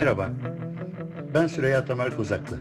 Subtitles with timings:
[0.00, 0.30] Merhaba,
[1.34, 2.56] ben Süreyya Tamer Kozaklı.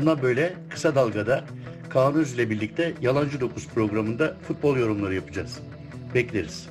[0.00, 1.44] Buna böyle kısa dalgada
[1.88, 5.60] Kaan Öz ile birlikte Yalancı Dokuz programında futbol yorumları yapacağız.
[6.14, 6.68] Bekleriz.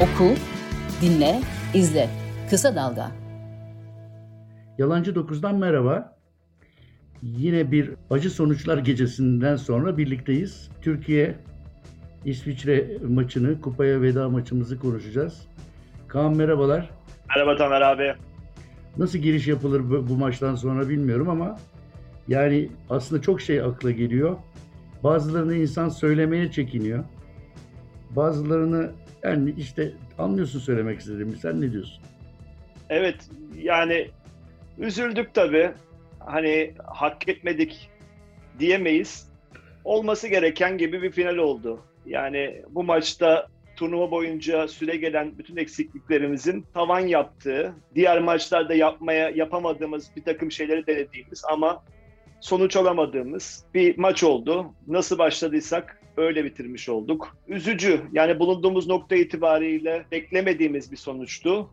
[0.00, 0.34] Oku,
[1.02, 1.40] dinle,
[1.74, 2.10] izle.
[2.50, 3.10] Kısa Dalga.
[4.78, 6.16] Yalancı Dokuz'dan merhaba.
[7.22, 10.70] Yine bir acı sonuçlar gecesinden sonra birlikteyiz.
[10.82, 11.36] Türkiye
[12.26, 15.46] İsviçre maçını, kupaya veda maçımızı konuşacağız.
[16.08, 16.90] Kaan merhabalar.
[17.28, 18.14] Merhaba Tamer abi.
[18.96, 21.58] Nasıl giriş yapılır bu, bu maçtan sonra bilmiyorum ama
[22.28, 24.36] yani aslında çok şey akla geliyor.
[25.04, 27.04] Bazılarını insan söylemeye çekiniyor.
[28.10, 28.90] Bazılarını
[29.22, 31.36] yani işte anlıyorsun söylemek istediğimi.
[31.36, 32.02] Sen ne diyorsun?
[32.88, 33.16] Evet
[33.62, 34.10] yani
[34.78, 35.70] üzüldük tabii.
[36.18, 37.90] Hani hak etmedik
[38.58, 39.28] diyemeyiz.
[39.84, 41.80] Olması gereken gibi bir final oldu.
[42.06, 50.10] Yani bu maçta turnuva boyunca süre gelen bütün eksikliklerimizin tavan yaptığı, diğer maçlarda yapmaya yapamadığımız
[50.16, 51.84] bir takım şeyleri denediğimiz ama
[52.40, 54.66] sonuç alamadığımız bir maç oldu.
[54.86, 57.36] Nasıl başladıysak öyle bitirmiş olduk.
[57.48, 58.00] Üzücü.
[58.12, 61.70] Yani bulunduğumuz nokta itibariyle beklemediğimiz bir sonuçtu.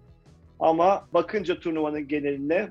[0.59, 2.69] Ama bakınca turnuvanın geneline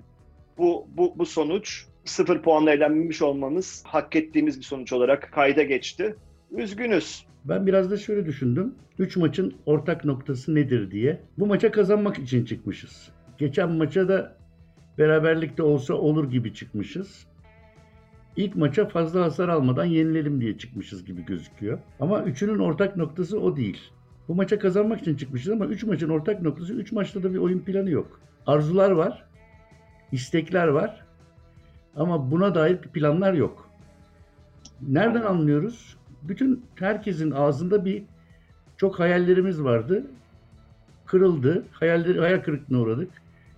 [0.59, 6.17] bu, bu, bu sonuç sıfır puanla elenmemiş olmamız hak ettiğimiz bir sonuç olarak kayda geçti.
[6.51, 7.27] Üzgünüz.
[7.45, 8.75] Ben biraz da şöyle düşündüm.
[8.99, 11.21] Üç maçın ortak noktası nedir diye.
[11.39, 13.11] Bu maça kazanmak için çıkmışız.
[13.39, 14.37] Geçen maça da
[14.99, 17.27] beraberlikte olsa olur gibi çıkmışız.
[18.37, 21.79] İlk maça fazla hasar almadan yenilelim diye çıkmışız gibi gözüküyor.
[22.01, 23.81] Ama üçünün ortak noktası o değil.
[24.29, 27.59] Bu maça kazanmak için çıkmışız ama üç maçın ortak noktası üç maçta da bir oyun
[27.59, 28.21] planı yok.
[28.47, 29.25] Arzular var,
[30.13, 31.05] istekler var
[31.97, 33.71] ama buna dair planlar yok.
[34.89, 35.97] Nereden anlıyoruz?
[36.23, 38.03] Bütün herkesin ağzında bir
[38.77, 40.07] çok hayallerimiz vardı.
[41.07, 41.65] Kırıldı.
[41.73, 43.09] Hayalleri, hayal kırıklığına uğradık.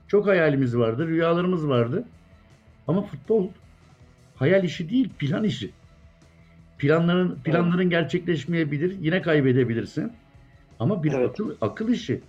[0.08, 2.04] Çok hayalimiz vardı, rüyalarımız vardı.
[2.88, 3.48] Ama futbol
[4.36, 5.70] hayal işi değil, plan işi.
[6.78, 10.12] Planların planların gerçekleşmeyebilir, yine kaybedebilirsin.
[10.80, 11.30] Ama bir Evet.
[11.30, 12.20] akıl, akıl işi.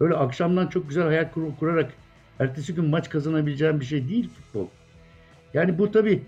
[0.00, 1.92] Böyle akşamdan çok güzel hayal kur- kurarak
[2.38, 4.66] ertesi gün maç kazanabileceğin bir şey değil futbol.
[5.54, 6.22] Yani bu tabii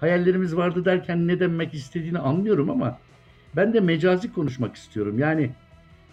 [0.00, 2.98] hayallerimiz vardı derken ne demek istediğini anlıyorum ama
[3.56, 5.18] ben de mecazi konuşmak istiyorum.
[5.18, 5.50] Yani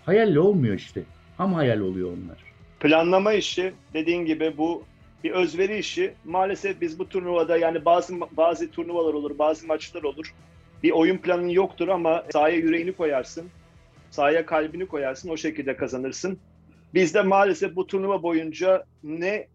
[0.06, 1.04] hayalle olmuyor işte.
[1.38, 2.38] Ham hayal oluyor onlar.
[2.80, 4.84] planlama işi dediğin gibi bu
[5.24, 6.14] bir özveri işi.
[6.26, 10.34] Maalesef biz bu turnuvada yani bazı bazı turnuvalar olur, bazı maçlar olur.
[10.84, 13.46] Bir oyun planın yoktur ama sahaya yüreğini koyarsın.
[14.12, 16.40] Sahaya kalbini koyarsın, o şekilde kazanırsın.
[16.94, 19.48] Biz de maalesef bu turnuva boyunca ne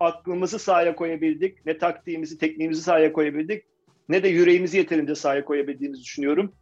[0.00, 3.64] aklımızı sahaya koyabildik, ne taktiğimizi, tekniğimizi sahaya koyabildik,
[4.08, 6.52] ne de yüreğimizi yeterince sahaya koyabildiğimizi düşünüyorum.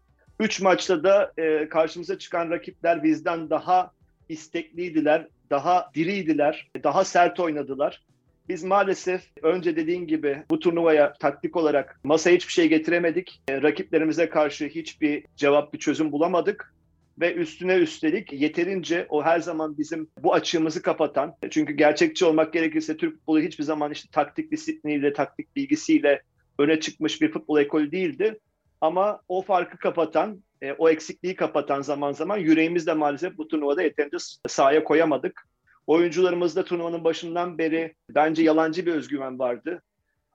[0.40, 3.92] Üç maçta da e, karşımıza çıkan rakipler bizden daha
[4.28, 8.02] istekliydiler, daha diriydiler, daha sert oynadılar.
[8.48, 13.40] Biz maalesef önce dediğin gibi bu turnuvaya taktik olarak masaya hiçbir şey getiremedik.
[13.48, 16.74] E, rakiplerimize karşı hiçbir cevap, bir çözüm bulamadık.
[17.20, 22.96] Ve üstüne üstelik yeterince o her zaman bizim bu açığımızı kapatan, çünkü gerçekçi olmak gerekirse
[22.96, 26.22] Türk futbolu hiçbir zaman işte taktik disipliniyle, taktik bilgisiyle
[26.58, 28.38] öne çıkmış bir futbol ekolü değildi.
[28.80, 34.16] Ama o farkı kapatan, e, o eksikliği kapatan zaman zaman yüreğimizle maalesef bu turnuvada yeterince
[34.48, 35.48] sahaya koyamadık.
[35.86, 39.82] Oyuncularımızda turnuvanın başından beri bence yalancı bir özgüven vardı.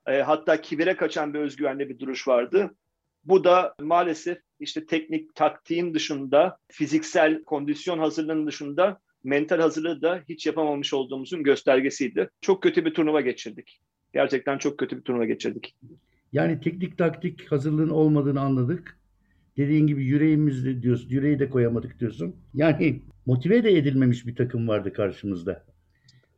[0.06, 2.74] E, hatta kibire kaçan bir özgüvenli bir duruş vardı.
[3.24, 10.46] Bu da maalesef işte teknik taktiğin dışında, fiziksel kondisyon hazırlığının dışında mental hazırlığı da hiç
[10.46, 12.30] yapamamış olduğumuzun göstergesiydi.
[12.40, 13.80] Çok kötü bir turnuva geçirdik.
[14.12, 15.76] Gerçekten çok kötü bir turnuva geçirdik.
[16.34, 18.98] Yani teknik taktik hazırlığın olmadığını anladık.
[19.56, 22.36] Dediğin gibi yüreğimizde diyorsun, yüreği de koyamadık diyorsun.
[22.54, 25.64] Yani motive de edilmemiş bir takım vardı karşımızda.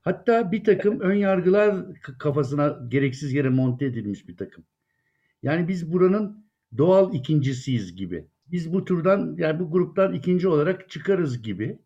[0.02, 1.86] Hatta bir takım ön yargılar
[2.18, 4.64] kafasına gereksiz yere monte edilmiş bir takım.
[5.42, 6.46] Yani biz buranın
[6.78, 8.26] doğal ikincisiyiz gibi.
[8.46, 11.78] Biz bu turdan yani bu gruptan ikinci olarak çıkarız gibi.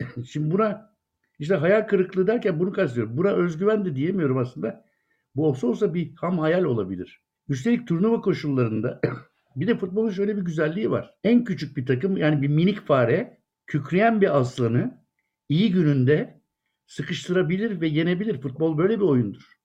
[0.26, 0.94] Şimdi buna
[1.38, 3.16] işte hayal kırıklığı derken bunu kastediyorum.
[3.16, 4.88] Buna özgüven de diyemiyorum aslında.
[5.36, 7.22] Bu olsa olsa bir ham hayal olabilir.
[7.48, 9.00] Üstelik turnuva koşullarında
[9.56, 11.14] bir de futbolun şöyle bir güzelliği var.
[11.24, 15.04] En küçük bir takım yani bir minik fare kükreyen bir aslanı
[15.48, 16.40] iyi gününde
[16.86, 18.40] sıkıştırabilir ve yenebilir.
[18.40, 19.58] Futbol böyle bir oyundur.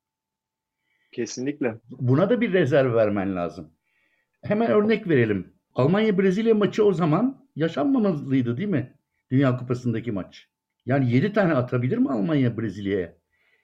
[1.12, 1.80] Kesinlikle.
[1.90, 3.74] Buna da bir rezerv vermen lazım.
[4.44, 5.54] Hemen örnek verelim.
[5.76, 8.98] Almanya-Brezilya maçı o zaman yaşanmamalıydı değil mi?
[9.32, 10.50] Dünya Kupası'ndaki maç.
[10.86, 13.18] Yani 7 tane atabilir mi Almanya Brezilya'ya?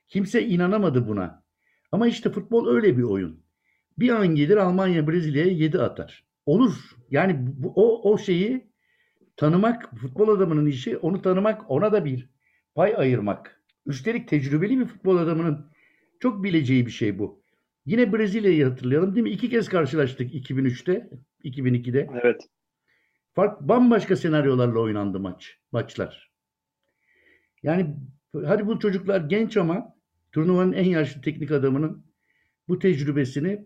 [0.07, 1.43] Kimse inanamadı buna.
[1.91, 3.43] Ama işte futbol öyle bir oyun.
[3.99, 6.23] Bir an gelir Almanya Brezilya'ya 7 atar.
[6.45, 6.73] Olur.
[7.11, 8.69] Yani bu, o, o şeyi
[9.37, 12.29] tanımak, futbol adamının işi onu tanımak, ona da bir
[12.75, 13.61] pay ayırmak.
[13.85, 15.71] Üstelik tecrübeli bir futbol adamının
[16.19, 17.43] çok bileceği bir şey bu.
[17.85, 19.29] Yine Brezilya'yı hatırlayalım değil mi?
[19.29, 21.09] İki kez karşılaştık 2003'te,
[21.43, 22.09] 2002'de.
[22.23, 22.41] Evet.
[23.33, 26.31] Fark bambaşka senaryolarla oynandı maç, maçlar.
[27.63, 27.95] Yani
[28.45, 29.95] hadi bu çocuklar genç ama
[30.31, 32.05] turnuvanın en yaşlı teknik adamının
[32.67, 33.65] bu tecrübesini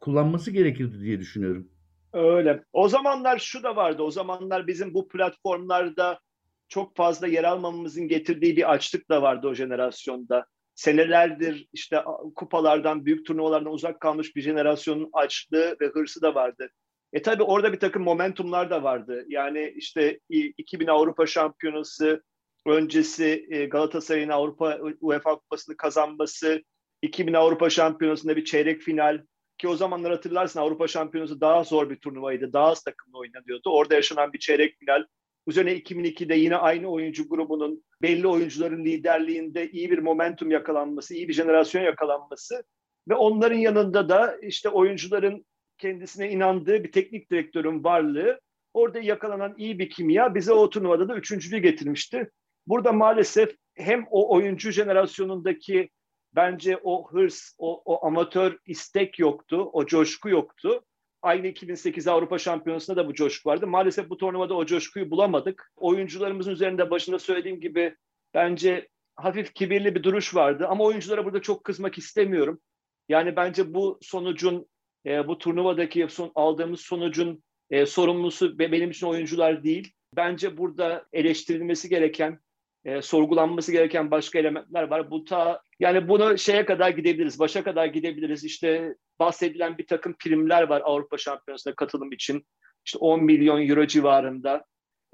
[0.00, 1.68] kullanması gerekirdi diye düşünüyorum.
[2.12, 2.64] Öyle.
[2.72, 4.02] O zamanlar şu da vardı.
[4.02, 6.20] O zamanlar bizim bu platformlarda
[6.68, 10.46] çok fazla yer almamamızın getirdiği bir açlık da vardı o jenerasyonda.
[10.74, 12.04] Senelerdir işte
[12.36, 16.70] kupalardan, büyük turnuvalardan uzak kalmış bir jenerasyonun açlığı ve hırsı da vardı.
[17.12, 19.24] E tabi orada bir takım momentumlar da vardı.
[19.28, 22.22] Yani işte 2000 Avrupa Şampiyonası
[22.66, 26.62] öncesi e, Galatasaray'ın Avrupa UEFA Kupası'nı kazanması,
[27.02, 29.22] 2000 Avrupa Şampiyonası'nda bir çeyrek final
[29.58, 32.52] ki o zamanlar hatırlarsın Avrupa Şampiyonası daha zor bir turnuvaydı.
[32.52, 33.70] Daha az takımla oynanıyordu.
[33.70, 35.04] Orada yaşanan bir çeyrek final.
[35.46, 41.32] Üzerine 2002'de yine aynı oyuncu grubunun belli oyuncuların liderliğinde iyi bir momentum yakalanması, iyi bir
[41.32, 42.62] jenerasyon yakalanması
[43.08, 45.46] ve onların yanında da işte oyuncuların
[45.78, 48.40] kendisine inandığı bir teknik direktörün varlığı
[48.74, 52.30] orada yakalanan iyi bir kimya bize o turnuvada da üçüncülüğü getirmişti.
[52.66, 55.88] Burada maalesef hem o oyuncu jenerasyonundaki
[56.32, 60.84] bence o hırs, o, o amatör istek yoktu, o coşku yoktu.
[61.22, 63.66] Aynı 2008 Avrupa Şampiyonası'nda da bu coşku vardı.
[63.66, 65.72] Maalesef bu turnuvada o coşkuyu bulamadık.
[65.76, 67.96] Oyuncularımızın üzerinde başında söylediğim gibi
[68.34, 70.66] bence hafif kibirli bir duruş vardı.
[70.68, 72.60] Ama oyunculara burada çok kızmak istemiyorum.
[73.08, 74.66] Yani bence bu sonucun,
[75.06, 79.92] e, bu turnuvadaki son, aldığımız sonucun e, sorumlusu benim için oyuncular değil.
[80.16, 82.40] Bence burada eleştirilmesi gereken,
[82.84, 85.10] e, sorgulanması gereken başka elementler var.
[85.10, 88.44] Bu ta yani bunu şeye kadar gidebiliriz, başa kadar gidebiliriz.
[88.44, 92.46] İşte bahsedilen bir takım primler var Avrupa Şampiyonası'na katılım için.
[92.86, 94.64] İşte 10 milyon euro civarında.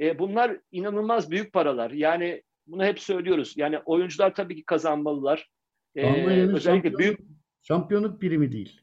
[0.01, 1.91] E, bunlar inanılmaz büyük paralar.
[1.91, 3.55] Yani bunu hep söylüyoruz.
[3.57, 5.51] Yani oyuncular tabii ki kazanmalılar.
[5.95, 7.21] E, Almanya'nın özellikle büyük
[7.63, 8.81] şampiyonluk primi değil.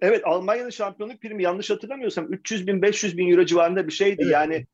[0.00, 4.22] Evet Almanya'nın şampiyonluk primi yanlış hatırlamıyorsam 300 bin 500 bin euro civarında bir şeydi.
[4.22, 4.32] Evet.
[4.32, 4.66] Yani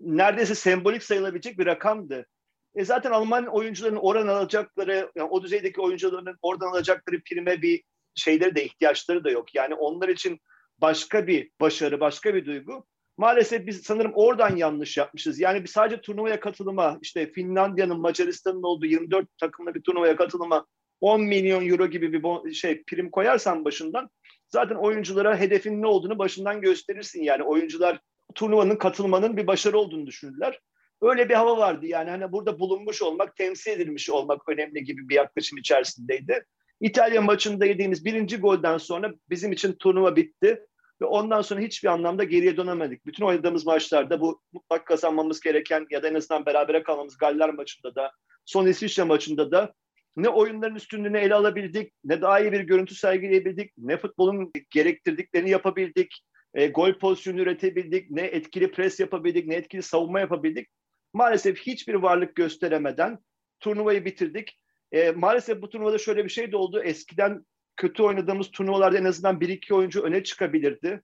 [0.00, 2.26] neredeyse sembolik sayılabilecek bir rakamdı.
[2.74, 7.82] E zaten Alman oyuncuların oran alacakları, yani o düzeydeki oyuncuların oradan alacakları prime bir
[8.14, 9.54] şeyleri de ihtiyaçları da yok.
[9.54, 10.40] Yani onlar için
[10.78, 12.86] başka bir başarı, başka bir duygu.
[13.16, 15.40] Maalesef biz sanırım oradan yanlış yapmışız.
[15.40, 20.66] Yani biz sadece turnuvaya katılıma, işte Finlandiya'nın, Macaristan'ın olduğu 24 takımlı bir turnuvaya katılıma
[21.00, 24.10] 10 milyon euro gibi bir şey prim koyarsan başından
[24.48, 27.22] zaten oyunculara hedefin ne olduğunu başından gösterirsin.
[27.22, 28.00] Yani oyuncular
[28.34, 30.60] turnuvanın katılmanın bir başarı olduğunu düşündüler.
[31.02, 35.14] Öyle bir hava vardı yani hani burada bulunmuş olmak, temsil edilmiş olmak önemli gibi bir
[35.14, 36.46] yaklaşım içerisindeydi.
[36.80, 40.66] İtalya maçında yediğimiz birinci golden sonra bizim için turnuva bitti
[41.02, 43.06] ve ondan sonra hiçbir anlamda geriye dönemedik.
[43.06, 47.94] Bütün oynadığımız maçlarda bu mutlak kazanmamız gereken ya da en azından berabere kalmamız Galler maçında
[47.94, 48.12] da,
[48.44, 49.74] son İsviçre maçında da
[50.16, 56.24] ne oyunların üstünlüğünü ele alabildik, ne daha iyi bir görüntü sergileyebildik, ne futbolun gerektirdiklerini yapabildik,
[56.54, 60.68] e, gol pozisyonu üretebildik, ne etkili pres yapabildik, ne etkili savunma yapabildik
[61.12, 63.18] maalesef hiçbir varlık gösteremeden
[63.60, 64.58] turnuvayı bitirdik.
[64.92, 66.82] E, maalesef bu turnuvada şöyle bir şey de oldu.
[66.82, 71.02] Eskiden kötü oynadığımız turnuvalarda en azından bir iki oyuncu öne çıkabilirdi.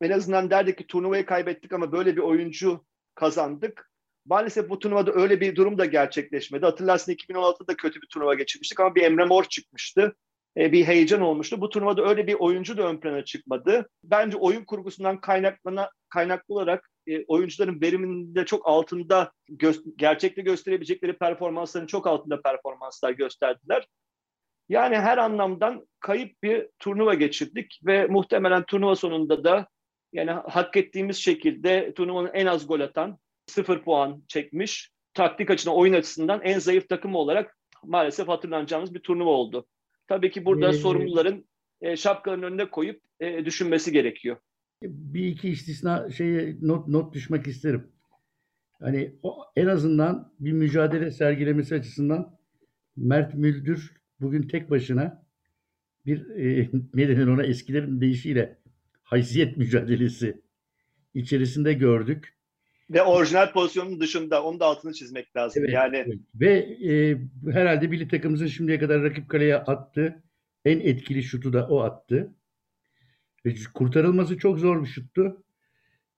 [0.00, 2.84] En azından derdik ki turnuvayı kaybettik ama böyle bir oyuncu
[3.14, 3.90] kazandık.
[4.26, 6.66] Maalesef bu turnuvada öyle bir durum da gerçekleşmedi.
[6.66, 10.16] Hatırlarsın 2016'da kötü bir turnuva geçirmiştik ama bir Emre Mor çıkmıştı.
[10.56, 11.60] E, bir heyecan olmuştu.
[11.60, 13.88] Bu turnuvada öyle bir oyuncu da ön plana çıkmadı.
[14.04, 15.20] Bence oyun kurgusundan
[16.08, 23.86] kaynaklı olarak e, oyuncuların veriminde çok altında gö- gerçekte gösterebilecekleri performansların çok altında performanslar gösterdiler.
[24.68, 29.68] Yani her anlamdan kayıp bir turnuva geçirdik ve muhtemelen turnuva sonunda da
[30.12, 35.92] yani hak ettiğimiz şekilde turnuvanın en az gol atan sıfır puan çekmiş taktik açısından oyun
[35.92, 39.66] açısından en zayıf takım olarak maalesef hatırlanacağımız bir turnuva oldu.
[40.06, 41.48] Tabii ki burada sorumluların
[41.80, 44.36] e, şapkalarının önüne koyup e, düşünmesi gerekiyor
[44.82, 47.86] bir iki istisna şeye not not düşmek isterim.
[48.80, 52.38] Hani o, en azından bir mücadele sergilemesi açısından
[52.96, 55.26] Mert Müldür bugün tek başına
[56.06, 58.58] bir e, ne denir ona eskilerin deyişiyle
[59.02, 60.42] haysiyet mücadelesi
[61.14, 62.34] içerisinde gördük.
[62.90, 65.62] Ve orijinal pozisyonun dışında onu da altını çizmek lazım.
[65.62, 66.18] Evet, yani evet.
[66.34, 66.52] ve
[66.90, 67.18] e,
[67.52, 70.22] herhalde milli takımımızın şimdiye kadar rakip kaleye attığı
[70.64, 72.34] en etkili şutu da o attı.
[73.46, 75.44] Ve kurtarılması çok zor bir şuttu.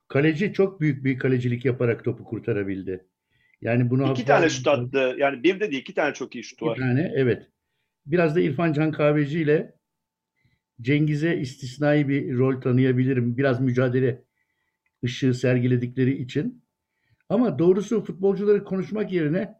[0.08, 3.06] Kaleci çok büyük bir kalecilik yaparak topu kurtarabildi.
[3.60, 5.14] Yani bunu iki tane şut attı.
[5.18, 6.72] Yani bir de değil iki tane çok iyi şutu var.
[6.72, 7.48] İki tane evet.
[8.06, 9.74] Biraz da İrfan Can Kahveci ile
[10.80, 13.36] Cengiz'e istisnai bir rol tanıyabilirim.
[13.36, 14.24] Biraz mücadele
[15.04, 16.64] ışığı sergiledikleri için.
[17.28, 19.54] Ama doğrusu futbolcuları konuşmak yerine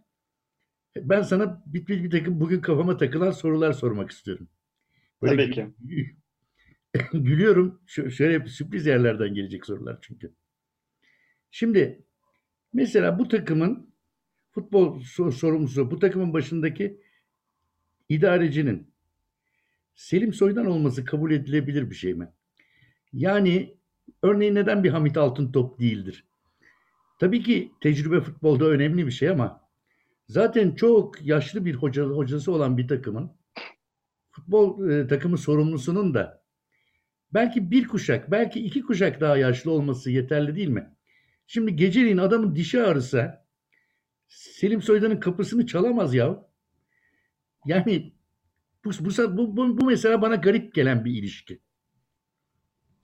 [0.97, 4.49] ben sana bir, bir, bir takım bugün kafama takılan sorular sormak istiyorum.
[5.21, 5.67] Tabii ki.
[7.13, 7.81] Gülüyorum.
[7.87, 10.35] Ş- şöyle sürpriz yerlerden gelecek sorular çünkü.
[11.51, 12.03] Şimdi
[12.73, 13.95] mesela bu takımın
[14.53, 17.01] futbol so- sorumlusu, bu takımın başındaki
[18.09, 18.87] idarecinin
[19.95, 22.29] Selim Soydan olması kabul edilebilir bir şey mi?
[23.15, 23.77] Yani
[24.23, 26.25] örneğin neden bir Hamit Altıntop değildir?
[27.21, 29.63] Tabii ki tecrübe futbolda önemli bir şey ama
[30.29, 33.33] zaten çok yaşlı bir hoca, hocası olan bir takımın
[34.31, 36.44] futbol e, takımı sorumlusunun da
[37.35, 40.91] belki bir kuşak, belki iki kuşak daha yaşlı olması yeterli değil mi?
[41.47, 43.47] Şimdi geceliğin adamın dişi ağrısa
[44.29, 46.47] Selim Soydan'ın kapısını çalamaz ya.
[47.67, 48.13] Yani
[48.85, 51.61] bu, bu, bu, bu, mesela bana garip gelen bir ilişki.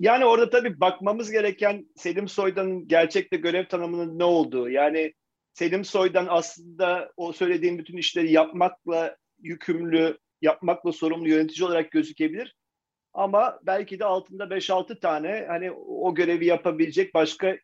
[0.01, 4.69] Yani orada tabii bakmamız gereken Selim Soydan'ın gerçekte görev tanımının ne olduğu.
[4.69, 5.15] Yani
[5.53, 12.57] Selim Soydan aslında o söylediğim bütün işleri yapmakla yükümlü, yapmakla sorumlu yönetici olarak gözükebilir.
[13.15, 17.59] Ama belki de altında 5-6 tane hani o görevi yapabilecek başka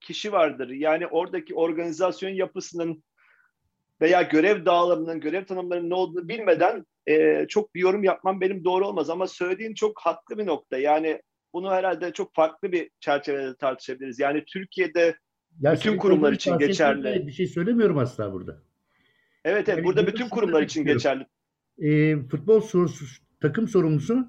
[0.00, 0.68] kişi vardır.
[0.68, 3.02] Yani oradaki organizasyon yapısının
[4.00, 8.86] veya görev dağılımının, görev tanımlarının ne olduğunu bilmeden e, çok bir yorum yapmam benim doğru
[8.86, 9.10] olmaz.
[9.10, 10.78] Ama söylediğin çok haklı bir nokta.
[10.78, 14.18] Yani bunu herhalde çok farklı bir çerçevede tartışabiliriz.
[14.18, 15.16] Yani Türkiye'de
[15.60, 17.26] Ya Bütün kurumlar için geçerli.
[17.26, 18.62] Bir şey söylemiyorum asla burada.
[19.44, 21.26] evet evet Yani burada bütün kurumlar için geçerli.
[21.78, 23.04] e, futbol sorusu,
[23.40, 24.26] takım sorumlusu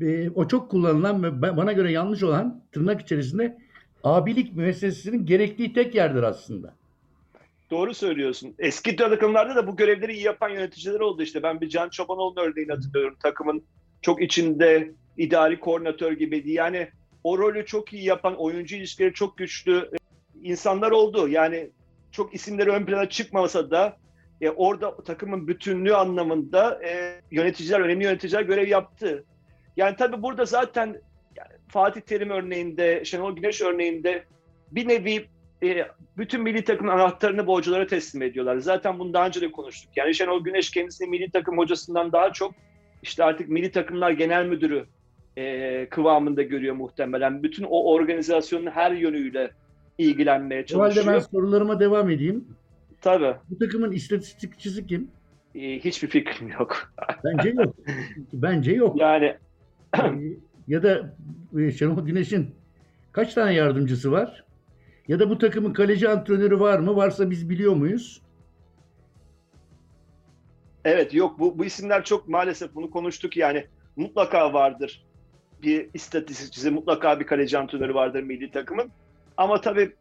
[0.00, 3.58] e, o çok kullanılan ve bana göre yanlış olan tırnak içerisinde
[4.04, 6.74] abilik müessesesinin gerektiği tek yerdir aslında.
[7.70, 8.54] Doğru söylüyorsun.
[8.58, 11.42] Eski takımlarda da bu görevleri iyi yapan yöneticiler oldu işte.
[11.42, 13.16] Ben bir Can Çobanoğlu örneğini hatırlıyorum.
[13.22, 13.62] Takımın
[14.02, 16.50] çok içinde idari koordinatör gibiydi.
[16.50, 16.88] Yani
[17.24, 19.96] o rolü çok iyi yapan, oyuncu ilişkileri çok güçlü e,
[20.42, 21.28] insanlar oldu.
[21.28, 21.70] Yani
[22.12, 23.96] çok isimleri ön plana çıkmasa da
[24.40, 29.24] e, orada takımın bütünlüğü anlamında e, yöneticiler, önemli yöneticiler görev yaptı.
[29.80, 30.86] Yani tabii burada zaten
[31.36, 34.24] yani Fatih Terim örneğinde, Şenol Güneş örneğinde
[34.72, 35.26] bir nevi
[35.62, 38.58] e, bütün milli takımın anahtarını bu hocalara teslim ediyorlar.
[38.58, 39.90] Zaten bunu daha önce de konuştuk.
[39.96, 42.54] Yani Şenol Güneş kendisini milli takım hocasından daha çok
[43.02, 44.84] işte artık milli takımlar genel müdürü
[45.36, 47.42] e, kıvamında görüyor muhtemelen.
[47.42, 49.50] Bütün o organizasyonun her yönüyle
[49.98, 51.20] ilgilenmeye O halde ben çalışıyor.
[51.30, 52.44] sorularıma devam edeyim.
[53.00, 53.34] Tabii.
[53.50, 55.10] Bu takımın istatistikçisi kim?
[55.54, 56.92] E, hiçbir fikrim yok.
[57.24, 57.74] Bence yok.
[58.32, 59.00] Bence yok.
[59.00, 59.36] Yani
[60.68, 61.14] ya da
[61.58, 62.54] e, Şenol Güneş'in
[63.12, 64.44] kaç tane yardımcısı var?
[65.08, 66.96] Ya da bu takımın kaleci antrenörü var mı?
[66.96, 68.22] Varsa biz biliyor muyuz?
[70.84, 73.66] Evet yok bu, bu isimler çok maalesef bunu konuştuk yani
[73.96, 75.04] mutlaka vardır
[75.62, 78.90] bir istatistikçisi mutlaka bir kaleci antrenörü vardır milli takımın
[79.36, 79.92] ama tabii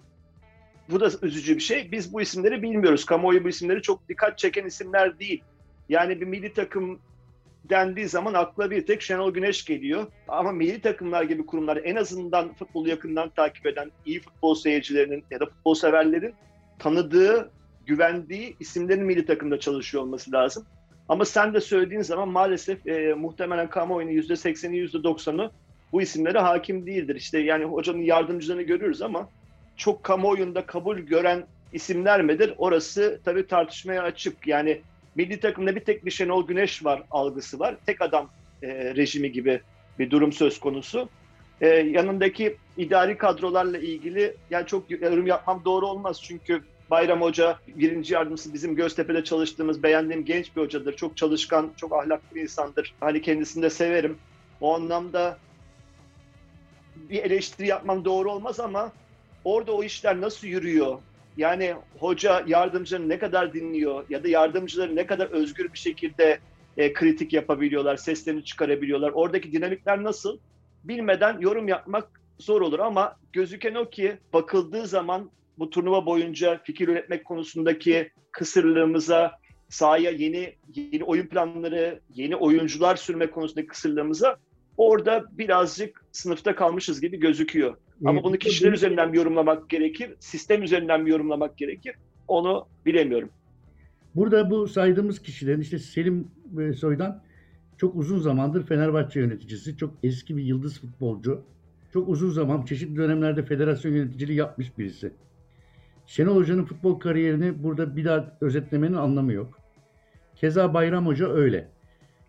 [0.89, 4.65] bu da üzücü bir şey biz bu isimleri bilmiyoruz kamuoyu bu isimleri çok dikkat çeken
[4.65, 5.43] isimler değil
[5.89, 7.00] yani bir milli takım
[7.69, 12.53] dendiği zaman akla bir tek Şenol Güneş geliyor ama milli takımlar gibi kurumlar en azından
[12.53, 16.33] futbolu yakından takip eden iyi futbol seyircilerinin ya da futbol severlerin
[16.79, 17.51] tanıdığı
[17.85, 20.65] güvendiği isimlerin milli takımda çalışıyor olması lazım.
[21.09, 25.51] Ama sen de söylediğin zaman maalesef e, muhtemelen kamuoyunun %80'i %90'ı
[25.91, 27.15] bu isimlere hakim değildir.
[27.15, 29.29] İşte yani hocanın yardımcılarını görüyoruz ama
[29.77, 32.53] çok kamuoyunda kabul gören isimler midir?
[32.57, 34.47] Orası tabii tartışmaya açık.
[34.47, 34.81] Yani
[35.16, 37.78] milli takımda bir tek bir Şenol Güneş var algısı var.
[37.86, 38.30] Tek adam
[38.63, 39.62] e, rejimi gibi
[40.00, 41.10] bir durum söz konusu.
[41.62, 46.62] E, yanındaki idari kadrolarla ilgili yani çok yorum yapmam doğru olmaz çünkü
[46.92, 50.96] Bayram Hoca birinci yardımcısı bizim Göztepe'de çalıştığımız beğendiğim genç bir hocadır.
[50.96, 52.96] Çok çalışkan, çok ahlaklı bir insandır.
[53.00, 54.18] Hani kendisini de severim.
[54.62, 55.38] O anlamda
[56.96, 58.92] bir eleştiri yapmam doğru olmaz ama
[59.44, 60.98] orada o işler nasıl yürüyor?
[61.38, 66.39] Yani hoca yardımcıları ne kadar dinliyor ya da yardımcıları ne kadar özgür bir şekilde
[66.77, 69.12] e, kritik yapabiliyorlar, seslerini çıkarabiliyorlar.
[69.12, 70.38] Oradaki dinamikler nasıl?
[70.83, 76.88] Bilmeden yorum yapmak zor olur ama gözüken o ki bakıldığı zaman bu turnuva boyunca fikir
[76.88, 79.31] üretmek konusundaki kısırlığımıza,
[79.69, 84.38] sahaya yeni yeni oyun planları, yeni oyuncular sürme konusundaki kısırlığımıza
[84.77, 87.77] orada birazcık sınıfta kalmışız gibi gözüküyor.
[88.06, 91.96] Ama bunu kişiler üzerinden bir yorumlamak gerekir, sistem üzerinden bir yorumlamak gerekir.
[92.27, 93.29] Onu bilemiyorum.
[94.15, 96.27] Burada bu saydığımız kişilerin işte Selim
[96.60, 97.24] e, Soydan
[97.77, 101.41] çok uzun zamandır Fenerbahçe yöneticisi, çok eski bir yıldız futbolcu.
[101.94, 105.12] Çok uzun zaman çeşitli dönemlerde federasyon yöneticiliği yapmış birisi.
[106.06, 109.60] Şenol Hoca'nın futbol kariyerini burada bir daha özetlemenin anlamı yok.
[110.36, 111.68] Keza Bayram Hoca öyle.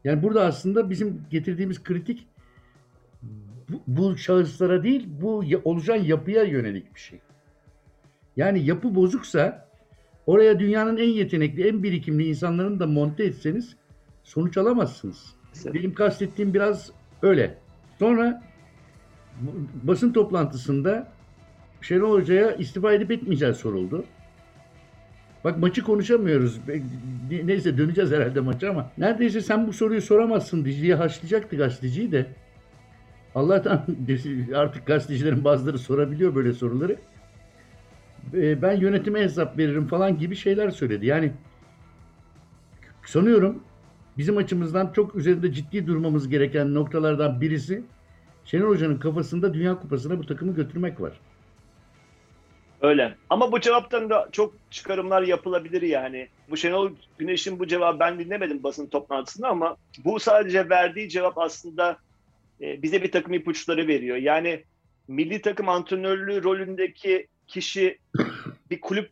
[0.04, 2.26] Yani burada aslında bizim getirdiğimiz kritik
[3.72, 7.20] bu, bu şahıslara değil, bu oluşan yapıya yönelik bir şey.
[8.36, 9.68] Yani yapı bozuksa
[10.26, 13.76] oraya dünyanın en yetenekli, en birikimli insanlarını da monte etseniz
[14.24, 15.34] sonuç alamazsınız.
[15.74, 17.58] Benim kastettiğim biraz öyle.
[17.98, 18.42] Sonra
[19.82, 21.12] basın toplantısında
[21.80, 24.04] Şenol Hoca'ya istifa edip etmeyeceği soruldu.
[25.44, 26.60] Bak maçı konuşamıyoruz.
[27.44, 32.26] Neyse döneceğiz herhalde maça ama neredeyse sen bu soruyu soramazsın diye haşlayacaktı gazeteciyi de.
[33.34, 33.86] Allah'tan
[34.54, 36.96] artık gazetecilerin bazıları sorabiliyor böyle soruları.
[38.34, 41.06] E, Ben yönetime hesap veririm falan gibi şeyler söyledi.
[41.06, 41.32] Yani
[43.06, 43.62] sanıyorum
[44.18, 47.82] bizim açımızdan çok üzerinde ciddi durmamız gereken noktalardan birisi
[48.44, 51.20] Şenol Hoca'nın kafasında Dünya Kupası'na bu takımı götürmek var.
[52.80, 53.14] Öyle.
[53.30, 56.28] Ama bu cevaptan da çok çıkarımlar yapılabilir yani.
[56.50, 61.98] Bu Şenol Güneş'in bu cevabı ben dinlemedim basın toplantısında ama bu sadece verdiği cevap aslında
[62.60, 64.16] e, bize bir takım ipuçları veriyor.
[64.16, 64.64] Yani
[65.08, 67.98] milli takım antrenörlüğü rolündeki kişi
[68.70, 69.10] bir kulüp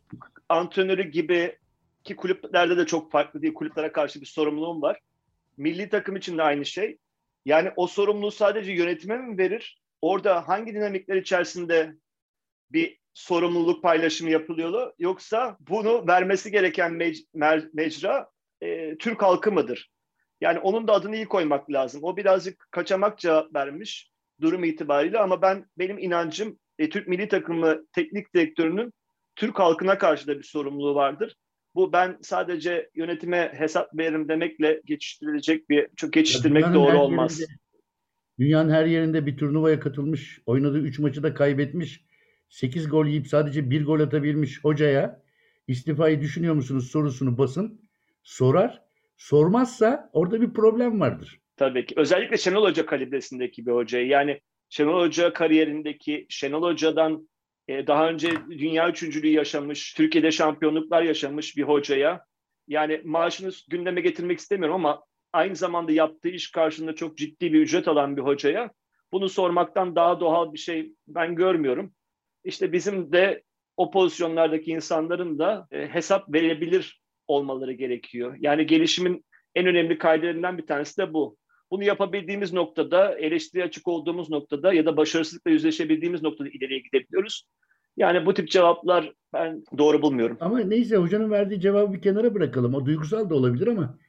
[0.49, 1.57] antrenörü gibi
[2.03, 3.53] ki kulüplerde de çok farklı değil.
[3.53, 4.99] Kulüplere karşı bir sorumluluğum var.
[5.57, 6.97] Milli takım için de aynı şey.
[7.45, 9.81] Yani o sorumluluğu sadece yönetime mi verir?
[10.01, 11.93] Orada hangi dinamikler içerisinde
[12.71, 18.29] bir sorumluluk paylaşımı yapılıyor yoksa bunu vermesi gereken mec- mecra
[18.61, 19.89] e, Türk halkı mıdır?
[20.41, 22.03] Yani onun da adını iyi koymak lazım.
[22.03, 27.85] O birazcık kaçamak cevap vermiş durum itibariyle ama ben benim inancım e, Türk milli takımı
[27.93, 28.93] teknik direktörünün
[29.35, 31.35] Türk halkına karşı da bir sorumluluğu vardır.
[31.75, 37.39] Bu ben sadece yönetime hesap veririm demekle geçiştirilecek bir çok geçiştirmek Dünyanın doğru olmaz.
[37.39, 37.59] yerinde-
[38.39, 42.05] dünyanın her yerinde bir turnuvaya katılmış, oynadığı 3 maçı da kaybetmiş,
[42.49, 45.21] 8 gol yiyip sadece 1 gol atabilmiş hocaya
[45.67, 47.81] istifayı düşünüyor musunuz sorusunu basın
[48.23, 48.88] sorar.
[49.19, 51.39] Sormazsa orada bir problem vardır.
[51.55, 51.95] Tabii ki.
[51.97, 54.07] Özellikle Şenol Hoca kalibresindeki bir hocayı.
[54.07, 57.29] Yani Şenol Hoca kariyerindeki Şenol Hoca'dan
[57.67, 62.25] e, daha önce dünya üçüncülüğü yaşamış, Türkiye'de şampiyonluklar yaşamış bir hocaya
[62.67, 65.03] yani maaşını gündeme getirmek istemiyorum ama
[65.33, 68.71] aynı zamanda yaptığı iş karşılığında çok ciddi bir ücret alan bir hocaya
[69.11, 71.93] bunu sormaktan daha doğal bir şey ben görmüyorum.
[72.43, 73.43] İşte bizim de
[73.77, 78.35] o pozisyonlardaki insanların da e, hesap verebilir olmaları gerekiyor.
[78.39, 81.37] Yani gelişimin en önemli kaydelerinden bir tanesi de bu.
[81.71, 87.47] Bunu yapabildiğimiz noktada, eleştiri açık olduğumuz noktada ya da başarısızlıkla yüzleşebildiğimiz noktada ileriye gidebiliyoruz.
[87.97, 90.37] Yani bu tip cevaplar ben doğru bulmuyorum.
[90.39, 92.75] Ama neyse hocanın verdiği cevabı bir kenara bırakalım.
[92.75, 93.99] O duygusal da olabilir ama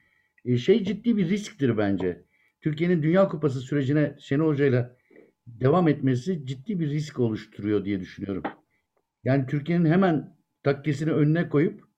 [0.45, 2.25] e, şey ciddi bir risktir bence.
[2.61, 4.97] Türkiye'nin Dünya Kupası sürecine Şenol Hoca'yla
[5.47, 8.43] devam etmesi ciddi bir risk oluşturuyor diye düşünüyorum.
[9.25, 11.90] Yani Türkiye'nin hemen takkesini önüne koyup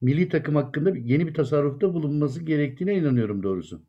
[0.00, 3.82] milli takım hakkında yeni bir tasarrufta bulunması gerektiğine inanıyorum doğrusu.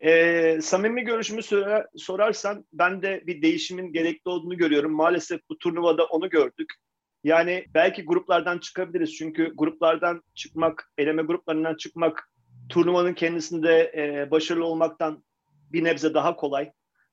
[0.00, 4.92] Ee, samimi görüşümü sorar- sorarsan ben de bir değişimin gerekli olduğunu görüyorum.
[4.92, 6.74] Maalesef bu turnuvada onu gördük.
[7.24, 9.14] Yani belki gruplardan çıkabiliriz.
[9.14, 12.30] Çünkü gruplardan çıkmak, eleme gruplarından çıkmak
[12.68, 15.24] turnuvanın kendisinde e, başarılı olmaktan
[15.72, 16.72] bir nebze daha kolay.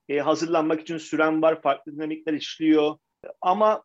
[0.09, 2.97] E, hazırlanmak için süren var, farklı dinamikler işliyor.
[3.41, 3.83] Ama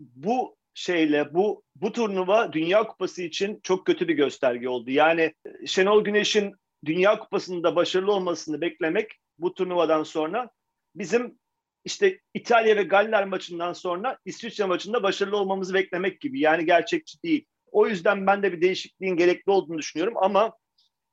[0.00, 4.90] bu şeyle bu bu turnuva Dünya Kupası için çok kötü bir gösterge oldu.
[4.90, 5.34] Yani
[5.66, 10.50] Şenol Güneş'in Dünya Kupası'nda başarılı olmasını beklemek bu turnuvadan sonra
[10.94, 11.38] bizim
[11.84, 16.40] işte İtalya ve Galler maçından sonra İsviçre maçında başarılı olmamızı beklemek gibi.
[16.40, 17.44] Yani gerçekçi değil.
[17.72, 20.52] O yüzden ben de bir değişikliğin gerekli olduğunu düşünüyorum ama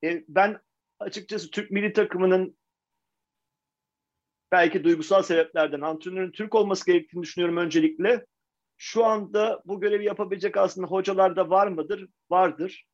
[0.03, 0.59] e, ben
[0.99, 2.57] açıkçası Türk milli takımının
[4.51, 8.25] belki duygusal sebeplerden antrenörün Türk olması gerektiğini düşünüyorum öncelikle.
[8.83, 12.07] Şu anda bu görevi yapabilecek aslında hocalar da var mıdır?
[12.31, 12.85] Vardır.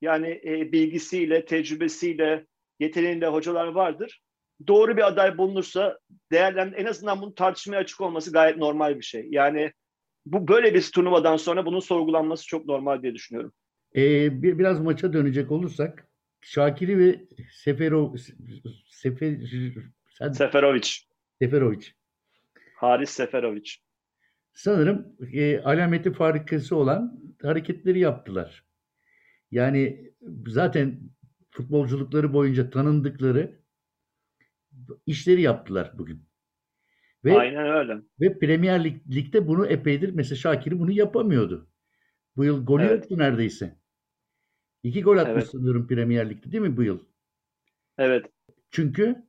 [0.00, 2.46] Yani e, bilgisiyle, tecrübesiyle,
[2.80, 4.22] yeteneğiyle hocalar vardır.
[4.66, 5.98] Doğru bir aday bulunursa
[6.32, 9.28] değerlen en azından bunun tartışmaya açık olması gayet normal bir şey.
[9.30, 9.72] Yani
[10.26, 13.52] bu böyle bir turnuvadan sonra bunun sorgulanması çok normal diye düşünüyorum.
[13.96, 16.08] Ee, bir, biraz maça dönecek olursak
[16.40, 17.20] Şakiri ve
[17.52, 18.14] Sefero
[18.88, 19.36] Sefer,
[20.08, 20.88] sen, Seferovic,
[21.38, 21.86] Seferovic
[22.76, 23.85] Haris Seferovic.
[24.56, 28.64] Sanırım e, alameti farikası olan hareketleri yaptılar.
[29.50, 30.12] Yani
[30.48, 31.00] zaten
[31.50, 33.60] futbolculukları boyunca tanındıkları
[35.06, 36.28] işleri yaptılar bugün.
[37.24, 38.02] Ve Aynen öyle.
[38.20, 41.70] ve Premier Lig, Lig'de bunu epeydir mesela Şakiri bunu yapamıyordu.
[42.36, 43.00] Bu yıl golü Evet.
[43.00, 43.78] yoktu neredeyse.
[44.82, 45.50] İki gol atmış Evet.
[45.50, 47.00] sanıyorum Premier Lig'de değil mi bu yıl?
[47.98, 48.26] Evet,
[48.70, 49.26] Çünkü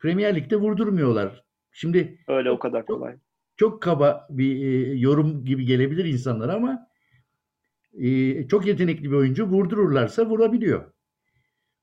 [0.00, 1.44] Premier Lig'de vurdurmuyorlar.
[1.72, 3.16] Şimdi öyle o kadar kolay.
[3.56, 6.86] Çok kaba bir e, yorum gibi gelebilir insanlara ama
[7.92, 10.92] e, çok yetenekli bir oyuncu vurdururlarsa vurabiliyor.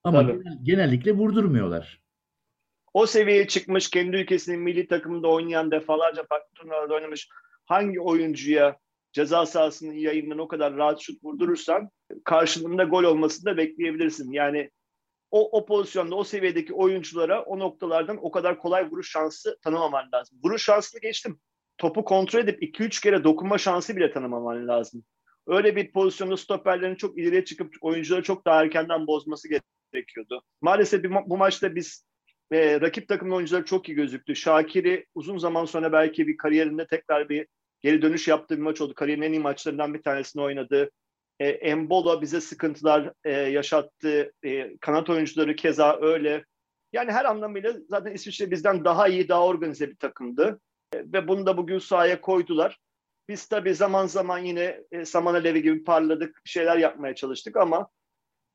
[0.03, 0.31] Ama Tabii.
[0.43, 2.01] genel- genellikle vurdurmuyorlar.
[2.93, 7.29] o seviyeye çıkmış, kendi ülkesinin milli takımında oynayan, defalarca farklı turnuvalarda oynamış
[7.65, 8.77] hangi oyuncuya
[9.13, 11.89] ceza sahasının yayından o kadar rahat şut vurdurursan
[12.23, 14.31] karşılığında gol olmasını da bekleyebilirsin.
[14.31, 14.69] Yani
[15.31, 20.39] o, o pozisyonda o seviyedeki oyunculara o noktalardan o kadar kolay vuruş şansı tanımaman lazım.
[20.43, 21.39] Vuruş şansını geçtim.
[21.82, 25.04] Topu kontrol edip 2-3 kere dokunma şansı bile tanımaman lazım.
[25.48, 29.50] Öyle bir pozisyonda stoperlerin çok ileriye çıkıp oyuncuları çok daha erkenden bozması
[29.94, 30.44] gerekiyordu.
[30.62, 32.06] Maalesef bu maçta biz
[32.52, 34.36] e, rakip takımın oyuncuları çok iyi gözüktü.
[34.36, 37.48] Şakir'i uzun zaman sonra belki bir kariyerinde tekrar bir
[37.80, 38.94] geri dönüş yaptığı bir maç oldu.
[38.94, 40.91] Kariyerin en iyi maçlarından bir tanesini oynadı.
[41.39, 44.34] E, Embolo bize sıkıntılar e, yaşattı.
[44.44, 46.46] E, kanat oyuncuları keza öyle.
[46.94, 50.60] Yani her anlamıyla zaten İsviçre bizden daha iyi, daha organize bir takımdı.
[50.95, 52.80] Ve bunu da bugün sahaya koydular.
[53.30, 57.89] Biz tabii zaman zaman yine e, saman alevi gibi parladık, şeyler yapmaya çalıştık ama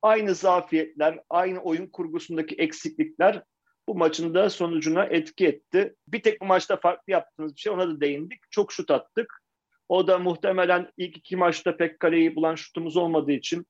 [0.02, 3.42] aynı zafiyetler, aynı oyun kurgusundaki eksiklikler
[3.88, 5.94] bu maçın da sonucuna etki etti.
[6.08, 8.40] Bir tek bu maçta farklı yaptığımız bir şey ona da değindik.
[8.50, 9.42] Çok şut attık.
[9.88, 13.66] O da muhtemelen ilk iki maçta pek kaleyi bulan şutumuz olmadığı için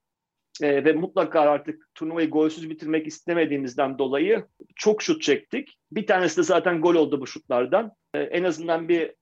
[0.63, 5.79] e, ve mutlaka artık turnuvayı golsüz bitirmek istemediğimizden dolayı çok şut çektik.
[5.93, 7.93] Bir tanesi de zaten gol oldu bu şutlardan.
[8.15, 9.15] E, en azından bir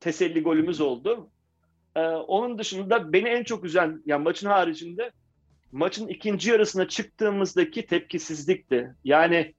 [0.00, 1.30] teselli golümüz oldu.
[1.96, 5.10] E, onun dışında beni en çok üzen, yani maçın haricinde
[5.72, 8.94] maçın ikinci yarısına çıktığımızdaki tepkisizlikti.
[9.04, 9.54] Yani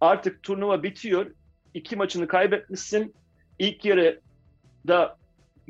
[0.00, 1.34] artık turnuva bitiyor.
[1.74, 3.14] İki maçını kaybetmişsin.
[3.58, 5.19] İlk yarıda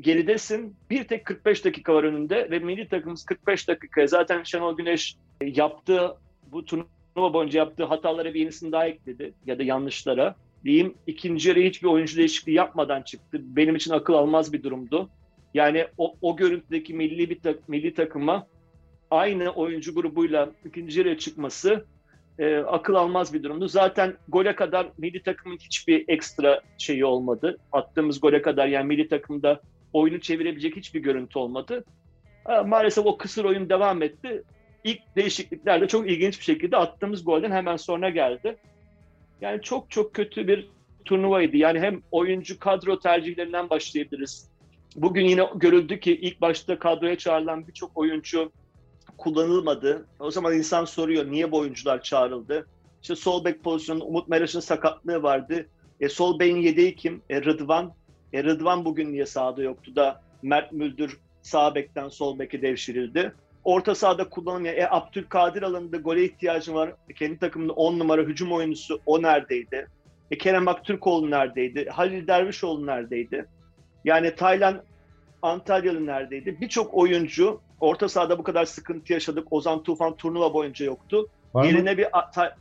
[0.01, 0.75] geridesin.
[0.89, 6.17] Bir tek 45 dakika var önünde ve milli takımımız 45 dakikaya zaten Şenol Güneş yaptığı
[6.51, 10.35] bu turnuva boyunca yaptığı hatalara bir yenisini daha ekledi ya da yanlışlara.
[10.63, 13.41] Diyeyim ikinci yarı hiçbir oyuncu değişikliği yapmadan çıktı.
[13.41, 15.09] Benim için akıl almaz bir durumdu.
[15.53, 18.47] Yani o, o görüntüdeki milli bir tak, milli takıma
[19.11, 21.85] aynı oyuncu grubuyla ikinci yarıya çıkması
[22.39, 23.67] e, akıl almaz bir durumdu.
[23.67, 27.57] Zaten gole kadar milli takımın hiçbir ekstra şeyi olmadı.
[27.71, 29.61] Attığımız gole kadar yani milli takımda
[29.93, 31.83] oyunu çevirebilecek hiçbir görüntü olmadı.
[32.65, 34.43] Maalesef o kısır oyun devam etti.
[34.83, 38.57] İlk değişiklikler de çok ilginç bir şekilde attığımız golden hemen sonra geldi.
[39.41, 40.69] Yani çok çok kötü bir
[41.05, 41.57] turnuvaydı.
[41.57, 44.51] Yani hem oyuncu kadro tercihlerinden başlayabiliriz.
[44.95, 48.51] Bugün yine görüldü ki ilk başta kadroya çağrılan birçok oyuncu
[49.17, 50.05] kullanılmadı.
[50.19, 52.67] O zaman insan soruyor niye bu oyuncular çağrıldı?
[53.01, 55.67] İşte sol bek pozisyonunda Umut Meraş'ın sakatlığı vardı.
[55.99, 57.21] E, sol beyin yedeği kim?
[57.29, 57.93] E, Rıdvan.
[58.33, 63.33] E, Rıdvan bugün niye sahada yoktu da Mert Müldür sağ bekten sol beke devşirildi.
[63.63, 64.75] Orta sahada kullanılmıyor.
[64.75, 65.97] E, Abdülkadir alındı.
[66.01, 66.93] Gole ihtiyacı var.
[67.09, 69.87] E, kendi takımında 10 numara hücum oyuncusu o neredeydi?
[70.31, 71.89] E, Kerem Aktürkoğlu neredeydi?
[71.89, 73.45] Halil Dervişoğlu neredeydi?
[74.05, 74.83] Yani Taylan
[75.41, 76.61] Antalyalı neredeydi?
[76.61, 79.47] Birçok oyuncu orta sahada bu kadar sıkıntı yaşadık.
[79.53, 81.27] Ozan Tufan turnuva boyunca yoktu.
[81.53, 81.67] Var mı?
[81.67, 82.55] Yerine bir ta-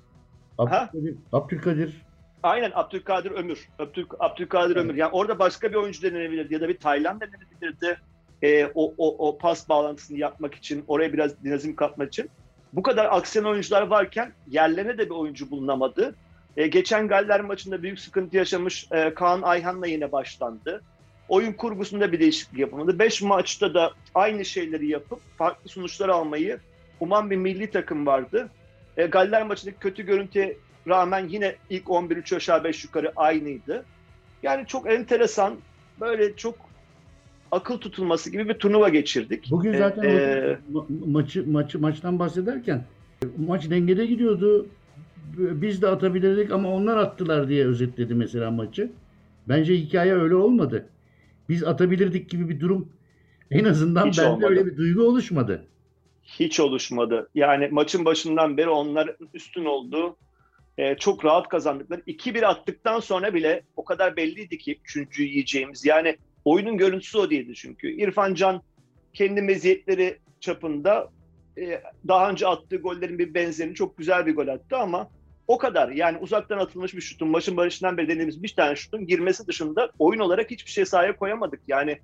[0.59, 2.03] Abdülkadir, Abdülkadir
[2.43, 3.69] aynen Abdülkadir Ömür.
[3.79, 4.85] Abdül, Abdülkadir Evet.
[4.85, 4.95] Ömür.
[4.95, 8.01] Yani orada başka bir oyuncu denenebilirdi ya da bir Taylan denenebilirdi.
[8.43, 12.31] Ee, o, o, o pas bağlantısını yapmak için, oraya biraz dinamizm katmak için.
[12.73, 16.15] Bu kadar aksiyon oyuncular varken yerlerine de bir oyuncu bulunamadı.
[16.57, 20.83] Ee, geçen Galler maçında büyük sıkıntı yaşamış e, Kaan Ayhan'la yine başlandı.
[21.29, 22.99] Oyun kurgusunda bir değişiklik yapılmadı.
[22.99, 26.59] Beş maçta da aynı şeyleri yapıp farklı sonuçlar almayı
[27.01, 28.51] uman bir milli takım vardı.
[28.97, 30.57] E, Galler maçındaki kötü görüntüye
[30.89, 33.85] rağmen yine ilk 11 3 aşağı 5 yukarı aynıydı.
[34.43, 35.55] Yani çok enteresan,
[36.01, 36.55] böyle çok
[37.53, 39.49] akıl tutulması gibi bir turnuva geçirdik.
[39.51, 42.85] Bugün E, zaten e, hocam ma- maçı maçı maçtan bahsederken
[43.39, 44.67] maç dengede gidiyordu.
[45.39, 48.91] Biz de atabilirdik ama onlar attılar diye özetledi mesela maçı.
[49.49, 50.89] Bence hikaye öyle olmadı.
[51.49, 52.89] Biz atabilirdik gibi bir durum
[53.51, 54.47] en azından Hiç bende olmadı.
[54.51, 55.65] öyle bir duygu oluşmadı.
[56.25, 57.29] hiç oluşmadı.
[57.35, 60.17] Yani maçın başından beri onların üstün olduğu,
[60.81, 62.01] e, çok rahat kazandıkları.
[62.01, 65.85] 2-1 attıktan sonra bile o kadar belliydi ki üçüncüyü yiyeceğimiz.
[65.85, 67.91] Yani oyunun görüntüsü o değildi çünkü.
[67.91, 68.63] İrfan Can
[69.13, 71.11] kendi meziyetleri çapında
[71.59, 75.11] e, daha önce attığı gollerin bir benzerini çok güzel bir gol attı ama
[75.49, 75.89] o kadar.
[75.89, 80.21] Yani uzaktan atılmış bir şutun, maçın başından beri dediğimiz bir tane şutun girmesi dışında oyun
[80.21, 81.61] olarak hiçbir şey sahaya koyamadık.
[81.69, 81.99] Yani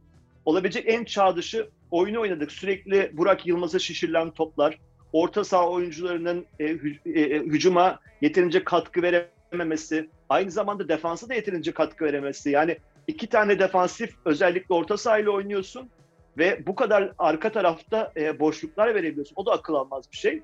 [0.44, 2.52] olabilecek en çağ dışı oyunu oynadık.
[2.52, 4.78] Sürekli Burak Yılmaz'a şişirilen toplar,
[5.16, 11.72] orta saha oyuncularının e, hü- e, hücuma yeterince katkı verememesi, aynı zamanda defansa da yeterince
[11.72, 12.50] katkı verememesi.
[12.50, 15.90] Yani iki tane defansif özellikle orta sahayla oynuyorsun
[16.38, 19.34] ve bu kadar arka tarafta e, boşluklar verebiliyorsun.
[19.36, 20.42] O da akıl almaz bir şey.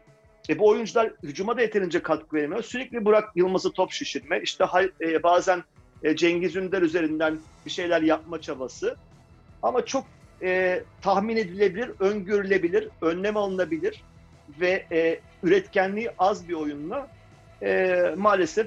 [0.49, 2.63] E, bu oyuncular hücuma da yeterince katkı veremiyor.
[2.63, 4.65] Sürekli Burak Yılmaz'ı top şişirme, işte
[5.01, 5.63] e, bazen
[6.03, 8.97] e, Cengiz Ünder üzerinden bir şeyler yapma çabası.
[9.63, 10.05] Ama çok
[10.43, 14.03] e, tahmin edilebilir, öngörülebilir, önlem alınabilir
[14.61, 17.09] ve e, üretkenliği az bir oyunla
[17.62, 18.67] e, maalesef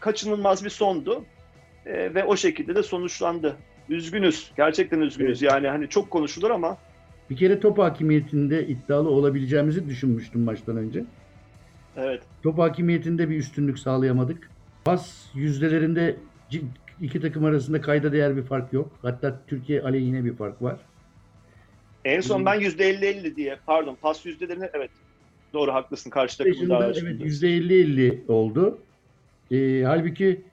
[0.00, 1.24] kaçınılmaz bir sondu.
[1.86, 3.56] E, ve o şekilde de sonuçlandı.
[3.88, 4.52] üzgünüz.
[4.56, 5.42] Gerçekten üzgünüz.
[5.42, 6.76] Yani hani çok konuşulur ama
[7.30, 11.04] Bir kere top hakimiyetinde iddialı olabileceğimizi düşünmüştüm maçtan önce.
[11.96, 12.22] evet.
[12.42, 14.50] Top hakimiyetinde bir üstünlük sağlayamadık.
[14.84, 16.16] Pas yüzdelerinde
[17.00, 18.90] iki takım arasında kayda değer bir fark yok.
[19.02, 20.76] Hatta Türkiye aleyhine bir fark var.
[22.04, 24.90] En son ben %50-50 diye pardon pas yüzdelerini evet
[25.52, 27.24] doğru haklısın karşı takımın daha evet üstünde.
[27.24, 28.86] %50-50 oldu.
[29.50, 30.44] Ee, halbuki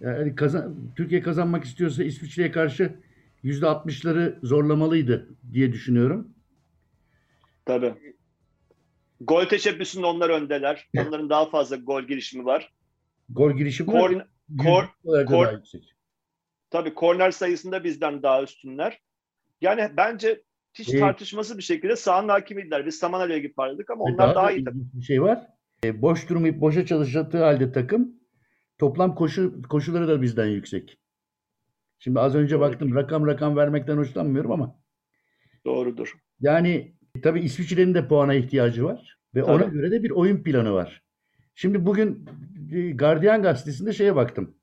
[0.00, 3.00] yani kazan, Türkiye kazanmak istiyorsa İsviçre'ye karşı
[3.44, 6.34] %60'ları zorlamalıydı diye düşünüyorum.
[7.64, 7.94] Tabii.
[9.20, 10.88] Gol teşebbüsünde onlar öndeler.
[10.96, 12.72] Onların daha fazla gol girişimi var.
[13.28, 13.92] Gol girişi var.
[13.92, 14.20] Korn,
[14.58, 15.94] kor- yüzde kor- daha yüksek.
[16.70, 19.00] tabii korner sayısında bizden daha üstünler.
[19.60, 20.42] Yani bence
[20.78, 21.00] hiç Evet.
[21.00, 22.86] tartışmasız bir şekilde sahanın hakimiydiler.
[22.86, 24.90] Biz Samanale'ye gibi parladık ama onlar daha, da iyi takım.
[24.94, 25.46] bir şey var.
[25.84, 28.12] E, boş durmayıp boşa çalıştığı halde takım
[28.78, 30.98] toplam koşu koşuları da bizden yüksek.
[31.98, 32.60] Şimdi az önce Doğru.
[32.60, 34.78] baktım rakam rakam vermekten hoşlanmıyorum ama
[35.64, 36.12] Doğrudur.
[36.40, 39.52] yani tabii İsviçre'nin de puana ihtiyacı var ve Tabii.
[39.52, 41.02] ona göre de bir oyun planı var.
[41.54, 42.26] Şimdi bugün
[42.72, 44.56] e, Guardian gazetesinde şeye baktım.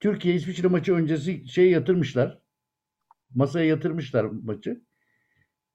[0.00, 2.38] Türkiye İsviçre maçı öncesi şey yatırmışlar.
[3.34, 4.82] Masaya yatırmışlar maçı.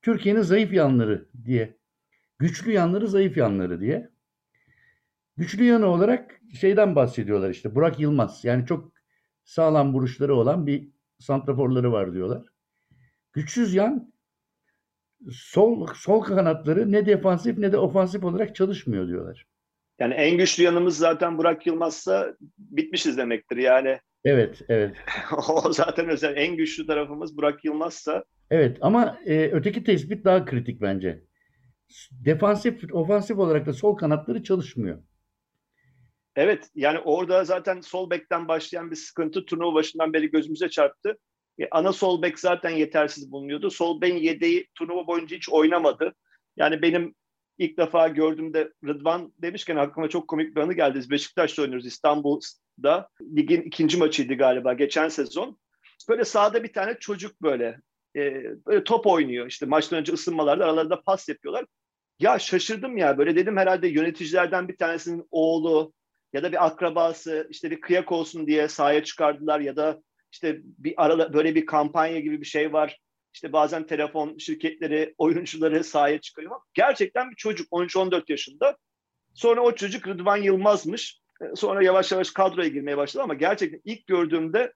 [0.04, 1.78] Türkiye'nin zayıf yanları diye.
[2.40, 4.10] Güçlü yanları, zayıf yanları diye.
[5.38, 7.76] Güçlü yanı olarak şeyden bahsediyorlar işte.
[7.76, 8.46] Burak Yılmaz.
[8.46, 8.92] Yani çok
[9.44, 10.90] sağlam vuruşları olan bir
[11.20, 12.46] santraforları var diyorlar.
[13.34, 14.14] Güçsüz yan
[15.32, 19.48] sol sol kanatları ne defansif ne de ofansif olarak çalışmıyor diyorlar.
[20.00, 23.58] Yani en güçlü yanımız zaten Burak Yılmaz'sa bitmişiz demektir.
[23.58, 24.96] Yani Evet, evet.
[25.50, 30.82] o zaten özel en güçlü tarafımız Burak Yılmaz'sa Evet ama e, öteki tespit daha kritik
[30.82, 31.24] bence.
[32.12, 35.04] Defansif, ofansif olarak da sol kanatları çalışmıyor.
[36.36, 41.18] Evet yani orada zaten sol bekten başlayan bir sıkıntı turnuva başından beri gözümüze çarptı.
[41.60, 43.70] E, ana sol bek zaten yetersiz bulunuyordu.
[43.70, 46.14] Sol bekin yedeği turnuva boyunca hiç oynamadı.
[46.58, 47.16] Yani benim
[47.58, 50.98] ilk defa gördüğümde Rıdvan demişken aklıma çok komik bir anı geldi.
[50.98, 53.10] Biz Beşiktaş'ta oynuyoruz İstanbul'da.
[53.22, 55.60] Ligin ikinci maçıydı galiba geçen sezon.
[56.10, 57.80] Böyle sahada bir tane çocuk böyle,
[58.16, 59.48] e, böyle top oynuyor.
[59.48, 61.66] İşte maçtan önce ısınmalarda aralarında pas yapıyorlar.
[62.20, 65.94] Ya şaşırdım ya böyle dedim herhalde yöneticilerden bir tanesinin oğlu
[66.34, 70.94] ya da bir akrabası işte bir kıyak olsun diye sahaya çıkardılar ya da işte bir
[70.98, 73.00] arada böyle bir kampanya gibi bir şey var.
[73.34, 76.52] İşte bazen telefon şirketleri oyuncuları sahaya çıkarıyor.
[76.74, 78.78] Gerçekten bir çocuk 13-14 yaşında.
[79.34, 81.20] Sonra o çocuk Rıdvan Yılmaz'mış.
[81.42, 84.74] E, Sonra yavaş yavaş kadroya girmeye başladı ama gerçekten ilk gördüğümde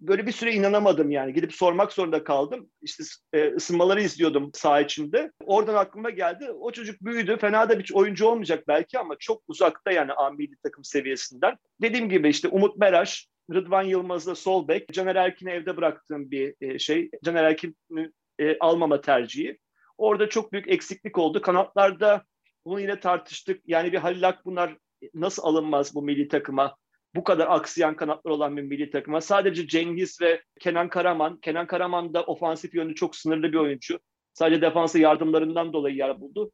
[0.00, 1.32] böyle bir süre inanamadım yani.
[1.32, 2.70] Gidip sormak zorunda kaldım.
[2.82, 5.32] İşte e, ısınmaları izliyordum saha içinde.
[5.44, 6.50] Oradan aklıma geldi.
[6.50, 7.36] O çocuk büyüdü.
[7.40, 11.56] Fena da bir oyuncu olmayacak belki ama çok uzakta yani A milli takım seviyesinden.
[11.82, 16.78] Dediğim gibi işte Umut Meraş, Rıdvan Yılmaz'da sol bek, Caner Erkin'i evde bıraktığım bir e,
[16.78, 17.10] şey.
[17.24, 19.58] Caner Erkin'i e, almama tercihi.
[19.98, 21.40] Orada çok büyük eksiklik oldu.
[21.40, 22.24] Kanatlarda
[22.66, 23.60] bunu yine tartıştık.
[23.66, 24.76] Yani bir Halil Akbunar
[25.14, 26.76] nasıl alınmaz bu milli takıma?
[27.14, 29.20] Bu kadar aksayan kanatlar olan bir milli takıma.
[29.20, 31.36] Sadece Cengiz ve Kenan Karaman.
[31.36, 33.98] Kenan Karaman da ofansif yönü çok sınırlı bir oyuncu.
[34.32, 36.52] Sadece defansa yardımlarından dolayı yer buldu.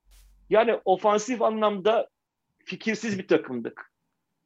[0.50, 2.08] Yani ofansif anlamda
[2.64, 3.90] fikirsiz bir takımdık.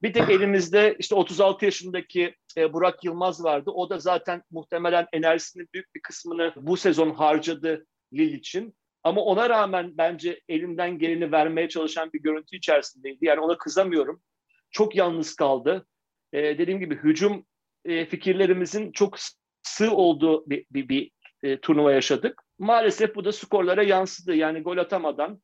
[0.02, 3.70] Bir tek elimizde işte 36 yaşındaki e, Burak Yılmaz vardı.
[3.70, 8.74] O da zaten muhtemelen enerjisinin büyük bir kısmını bu sezon harcadı Lille için.
[9.04, 13.26] Ama ona rağmen bence elinden geleni vermeye çalışan bir görüntü içerisindeydi.
[13.26, 14.22] Yani ona kızamıyorum.
[14.70, 15.86] Çok yalnız kaldı
[16.34, 17.46] e, dediğim gibi hücum
[17.84, 19.16] e, fikirlerimizin çok
[19.62, 21.10] sığ olduğu bir, bir, bir
[21.42, 22.42] e, turnuva yaşadık.
[22.58, 24.34] Maalesef bu da skorlara yansıdı.
[24.34, 25.40] Yani gol atamadan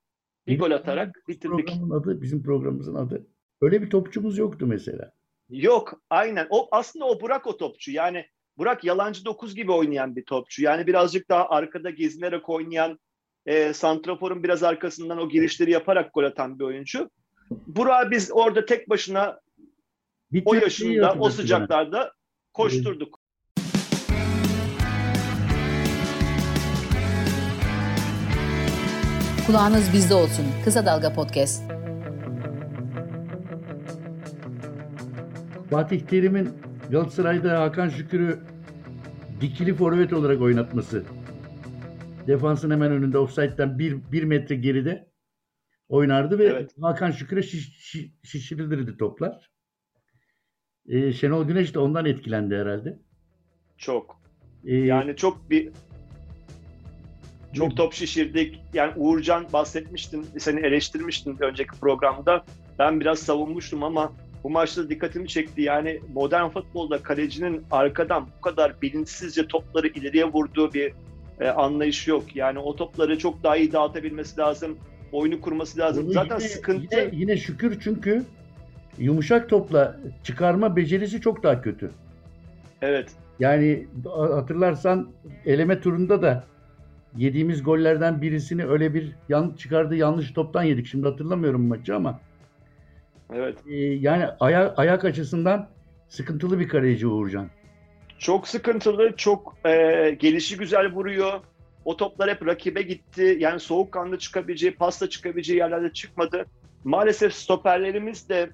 [0.46, 1.66] bir gol atarak bitirdik.
[1.66, 3.26] Programın adı, bizim programımızın adı.
[3.61, 5.12] Öyle bir topçumuz yoktu mesela.
[5.48, 6.46] Yok aynen.
[6.50, 7.92] O aslında o Burak o topçu.
[7.92, 8.26] Yani
[8.59, 10.62] Burak yalancı dokuz gibi oynayan bir topçu.
[10.62, 12.98] Yani birazcık daha arkada gezinerek oynayan
[13.46, 17.11] e, Santrafor'un biraz arkasından o girişleri yaparak gol atan bir oyuncu.
[17.50, 19.40] Burak'ı biz orada tek başına
[20.33, 22.12] Bir o yaşında, o sıcaklarda
[22.53, 23.21] koşturduk.
[29.47, 30.45] Kulağınız bizde olsun.
[30.64, 31.71] Kısa Dalga Podcast.
[35.71, 36.51] Fatih Terim'in
[36.90, 38.38] Galatasaray'da Hakan Şükür'ü
[39.40, 41.05] dikili forvet olarak oynatması.
[42.27, 45.11] Defansın hemen önünde offside'den bir, bir metre geride
[45.88, 46.71] oynardı ve Evet.
[46.81, 49.50] Hakan Şükür'e şiş, şiş, şişirilirdi toplar.
[50.90, 52.98] Ee, Şenol Güneş de ondan etkilendi herhalde.
[53.79, 54.20] Çok.
[54.64, 55.68] Ee, Yani çok bir
[57.53, 58.61] çok top şişirdik.
[58.74, 62.44] Yani Uğurcan bahsetmiştin, seni eleştirmiştin önceki programda.
[62.79, 64.12] Ben biraz savunmuştum ama
[64.44, 65.62] bu maçta dikkatimi çekti.
[65.62, 70.92] Yani modern futbolda kalecinin arkadan bu kadar bilinçsizce topları ileriye vurduğu bir
[71.40, 72.37] e, anlayış yok.
[72.37, 74.79] Yani o topları çok daha iyi dağıtabilmesi lazım.
[75.12, 76.05] Oyunu kurması lazım.
[76.05, 78.24] Bunu Zaten yine, sıkıntı Yine, yine şükür çünkü
[79.01, 81.91] yumuşak topla çıkarma becerisi çok daha kötü.
[82.83, 83.11] evet.
[83.41, 85.09] Yani hatırlarsan
[85.47, 86.45] eleme turunda da
[87.17, 90.87] yediğimiz gollerden birisini öyle bir yan, çıkardığı yanlış toptan yedik.
[90.87, 92.21] Şimdi hatırlamıyorum maçı ama
[93.35, 93.59] Evet.
[93.69, 95.69] e, yani aya, ayak açısından
[96.09, 97.49] sıkıntılı bir kaleci Uğurcan.
[98.19, 99.71] Çok sıkıntılı, çok e,
[100.19, 101.41] gelişi güzel vuruyor.
[101.85, 103.37] O toplar hep rakibe gitti.
[103.41, 106.47] Yani soğukkanlı çıkabileceği, pasta çıkabileceği yerlerde çıkmadı.
[106.85, 108.51] Maalesef stoperlerimiz de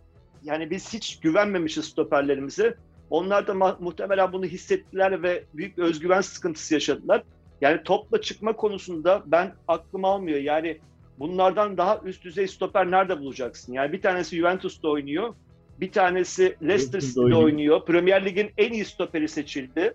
[0.47, 2.75] yani biz hiç güvenmemişiz stoperlerimize.
[3.11, 7.23] Onlar da muhtemelen bunu hissettiler ve büyük bir özgüven sıkıntısı yaşadılar.
[7.61, 10.39] Yani topla çıkma konusunda ben aklım almıyor.
[10.39, 10.79] Yani
[11.19, 13.73] bunlardan daha üst düzey stoper nerede bulacaksın?
[13.73, 15.35] Yani bir tanesi Juventus'ta oynuyor.
[15.81, 17.43] Bir tanesi Leicester City'de oynuyor.
[17.43, 17.85] oynuyor.
[17.87, 19.95] Premier Lig'in en iyi stoperi seçildi.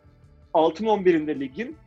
[0.53, 1.77] Altın 11'inde ligin.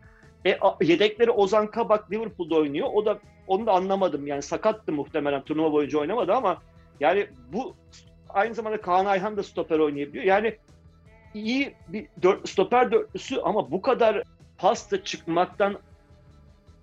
[0.46, 2.88] E, yedekleri Ozan Kabak Liverpool'da oynuyor.
[2.94, 4.26] O da onu da anlamadım.
[4.26, 6.62] Yani sakattı muhtemelen turnuva boyunca oynamadı ama
[7.00, 7.76] yani bu
[8.34, 10.24] aynı zamanda Kaan Ayhan da stoper oynayabiliyor.
[10.24, 10.56] Yani
[11.34, 14.22] iyi bir dört, stoper dörtlüsü ama bu kadar
[14.58, 15.78] pasta çıkmaktan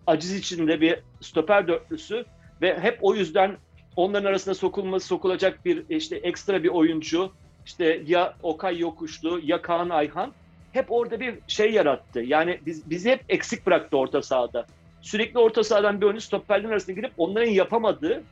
[0.08, 2.26] aciz içinde bir stoper dörtlüsü
[2.62, 3.58] ve hep o yüzden
[3.96, 7.32] onların arasında sokulması sokulacak bir işte ekstra bir oyuncu
[7.66, 10.34] işte ya Okay Yokuşlu ya Kaan Ayhan
[10.74, 12.20] hep orada bir şey yarattı.
[12.20, 14.66] Yani biz, bizi hep eksik bıraktı orta sahada.
[15.02, 18.24] Sürekli orta sahadan bir oyuncu stoperlerin arasına girip onların yapamadığı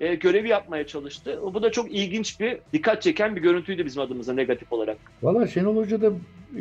[0.00, 1.40] e, görevi yapmaya çalıştı.
[1.54, 4.96] Bu da çok ilginç bir, dikkat çeken bir görüntüydü bizim adımıza negatif olarak.
[5.22, 6.60] Valla Şenol Hoca da e,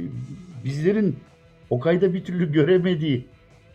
[0.66, 1.16] bizlerin
[1.70, 3.26] Okay'da bir türlü göremediği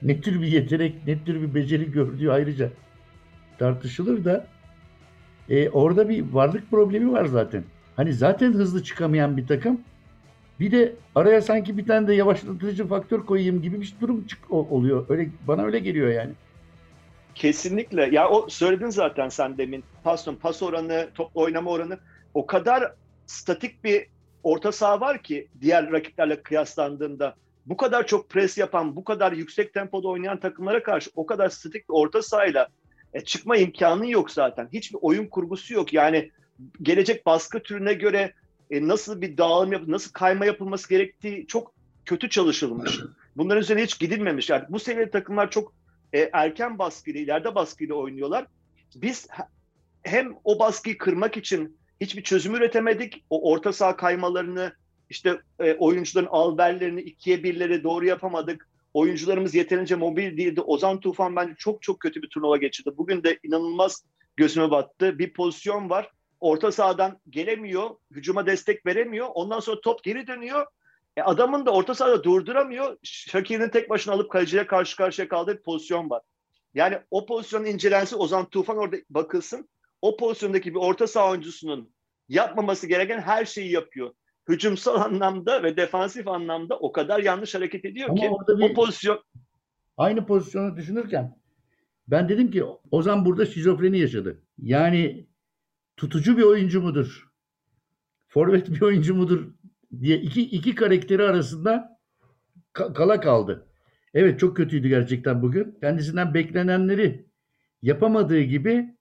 [0.02, 2.70] ne tür bir yetenek, ne tür bir beceri gördüğü ayrıca
[3.58, 4.46] tartışılır da
[5.50, 7.64] e, orada bir varlık problemi var zaten.
[7.96, 9.80] Hani zaten hızlı çıkamayan bir takım
[10.60, 15.06] bir de araya sanki bir tane de yavaşlatıcı faktör koyayım gibi bir durum çık oluyor.
[15.08, 16.32] Öyle bana öyle geliyor yani.
[17.38, 18.08] Kesinlikle.
[18.12, 19.84] Ya o söyledin zaten sen demin.
[20.04, 21.98] Pas, pas oranı, top oynama oranı
[22.34, 22.92] o kadar
[23.26, 24.06] statik bir
[24.42, 27.34] orta saha var ki diğer rakiplerle kıyaslandığında
[27.66, 31.88] bu kadar çok pres yapan, bu kadar yüksek tempoda oynayan takımlara karşı o kadar statik
[31.88, 32.68] bir orta sahayla
[33.14, 34.68] e, çıkma imkanı yok zaten.
[34.72, 35.92] Hiçbir oyun kurgusu yok.
[35.92, 36.30] Yani
[36.82, 38.32] gelecek baskı türüne göre
[38.70, 41.72] e, nasıl bir dağılım yap, nasıl kayma yapılması gerektiği çok
[42.04, 43.00] kötü çalışılmış.
[43.36, 44.50] Bunların üzerine hiç gidilmemiş.
[44.50, 45.77] Yani bu seviyede takımlar çok
[46.12, 48.46] e, erken baskıyla, ileride baskıyla oynuyorlar.
[48.94, 49.48] Biz he-
[50.02, 53.24] hem o baskıyı kırmak için hiçbir çözüm üretemedik.
[53.30, 54.72] O orta saha kaymalarını,
[55.10, 58.68] işte e, oyuncuların alberlerini, ikiye birleri doğru yapamadık.
[58.94, 60.60] Oyuncularımız yeterince mobil değildi.
[60.60, 62.90] Ozan Tufan bence çok çok kötü bir turnuva geçirdi.
[62.96, 64.04] Bugün de inanılmaz
[64.36, 65.18] gözüme battı.
[65.18, 66.10] Bir pozisyon var.
[66.40, 67.90] Orta sahadan gelemiyor.
[68.10, 69.28] Hücuma destek veremiyor.
[69.34, 70.66] Ondan sonra top geri dönüyor.
[71.18, 72.96] E adamın da orta sahada durduramıyor.
[73.02, 76.22] Şakir'in tek başına alıp kaleciye karşı karşıya kaldığı bir pozisyon var.
[76.74, 79.68] Yani o pozisyonun incelensin, Ozan Tufan orada bakılsın.
[80.02, 81.92] O pozisyondaki bir orta saha oyuncusunun
[82.28, 84.14] yapmaması gereken her şeyi yapıyor.
[84.48, 89.22] Hücumsal anlamda ve defansif anlamda o kadar yanlış hareket ediyor Ama ki bir- o pozisyon
[89.96, 91.38] Aynı pozisyonu düşünürken
[92.08, 94.42] ben dedim ki Ozan burada şizofreni yaşadı.
[94.58, 95.26] Yani
[95.96, 97.28] tutucu bir oyuncu mudur?
[98.28, 99.57] Forvet bir oyuncu mudur?
[100.00, 101.98] Diye iki, iki karakteri arasında
[102.74, 103.66] ka- kala kaldı.
[104.14, 105.78] Evet çok kötüydü gerçekten bugün.
[105.80, 107.26] Kendisinden beklenenleri
[107.82, 108.96] yapamadığı gibi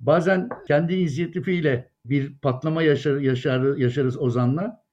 [0.00, 4.84] bazen kendi inisiyatifiyle bir patlama yaşar, yaşar, yaşarız Ozan'la.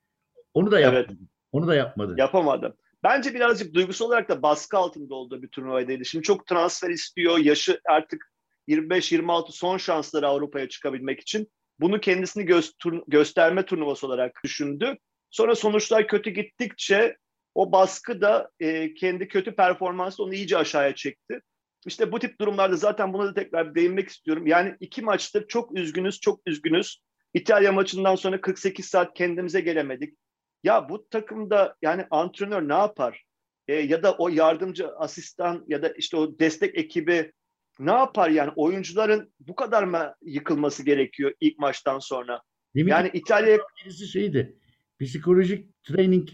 [0.54, 1.06] Onu da yapmadı.
[1.10, 1.20] Evet.
[1.52, 2.16] Onu da yapmadı.
[2.18, 2.78] yapamadı.
[3.04, 6.06] Bence birazcık duygusal olarak da baskı altında olduğu bir turnuvaydı.
[6.06, 7.38] Şimdi çok transfer istiyor.
[7.38, 8.34] Yaşı artık
[8.68, 11.52] 25-26 son şansları Avrupa'ya çıkabilmek için.
[11.80, 14.98] Bunu kendisini gö- tur- gösterme turnuvası olarak düşündü.
[15.34, 17.18] Sonra sonuçlar kötü gittikçe
[17.56, 21.42] o baskı da e, kendi kötü performansı onu iyice aşağıya çekti.
[21.86, 24.48] İşte bu tip durumlarda zaten buna da tekrar değinmek istiyorum.
[24.48, 27.02] Yani iki maçtır çok üzgünüz, çok üzgünüz.
[27.34, 30.18] İtalya maçından sonra 48 saat kendimize gelemedik.
[30.64, 33.24] Ya bu takımda yani antrenör ne yapar?
[33.68, 37.32] E, ya da o yardımcı asistan ya da işte o destek ekibi
[37.80, 42.42] ne yapar yani oyuncuların bu kadar mı yıkılması gerekiyor ilk maçtan sonra?
[42.76, 44.58] Demin Yani İtalya birisi şeydi.
[45.00, 46.30] Psikolojik training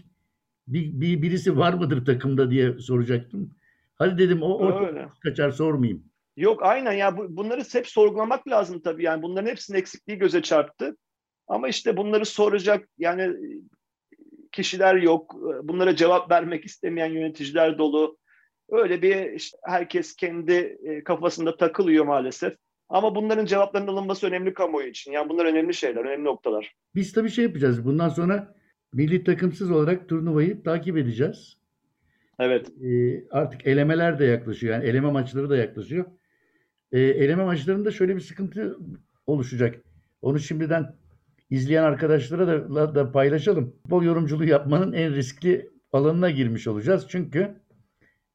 [0.66, 3.54] bir, bir birisi var mıdır takımda diye soracaktım.
[3.94, 5.08] Hadi dedim o, o öyle.
[5.22, 6.04] kaçar sormayayım.
[6.36, 10.96] Yok aynen ya bu, bunları hep sorgulamak lazım tabii yani bunların hepsinin eksikliği göze çarptı.
[11.48, 13.36] Ama işte bunları soracak yani
[14.52, 15.36] kişiler yok.
[15.62, 18.18] Bunlara cevap vermek istemeyen yöneticiler dolu.
[18.68, 22.56] Öyle bir işte herkes kendi e, kafasında takılıyor maalesef.
[22.90, 25.12] Ama bunların cevaplarının alınması önemli kamuoyu için.
[25.12, 26.74] Yani bunlar önemli şeyler, önemli noktalar.
[26.94, 27.84] Biz tabii şey yapacağız.
[27.84, 28.54] Bundan sonra
[28.92, 31.56] milli takımsız olarak turnuvayı takip edeceğiz.
[32.38, 32.70] Evet.
[32.84, 34.74] Ee, artık elemeler de yaklaşıyor.
[34.74, 36.04] Yani eleme maçları da yaklaşıyor.
[36.92, 38.78] Ee, eleme maçlarında şöyle bir sıkıntı
[39.26, 39.84] oluşacak.
[40.22, 40.94] Onu şimdiden
[41.50, 43.70] izleyen arkadaşlara da, da paylaşalım.
[43.70, 47.06] Futbol yorumculuğu yapmanın en riskli alanına girmiş olacağız.
[47.08, 47.54] Çünkü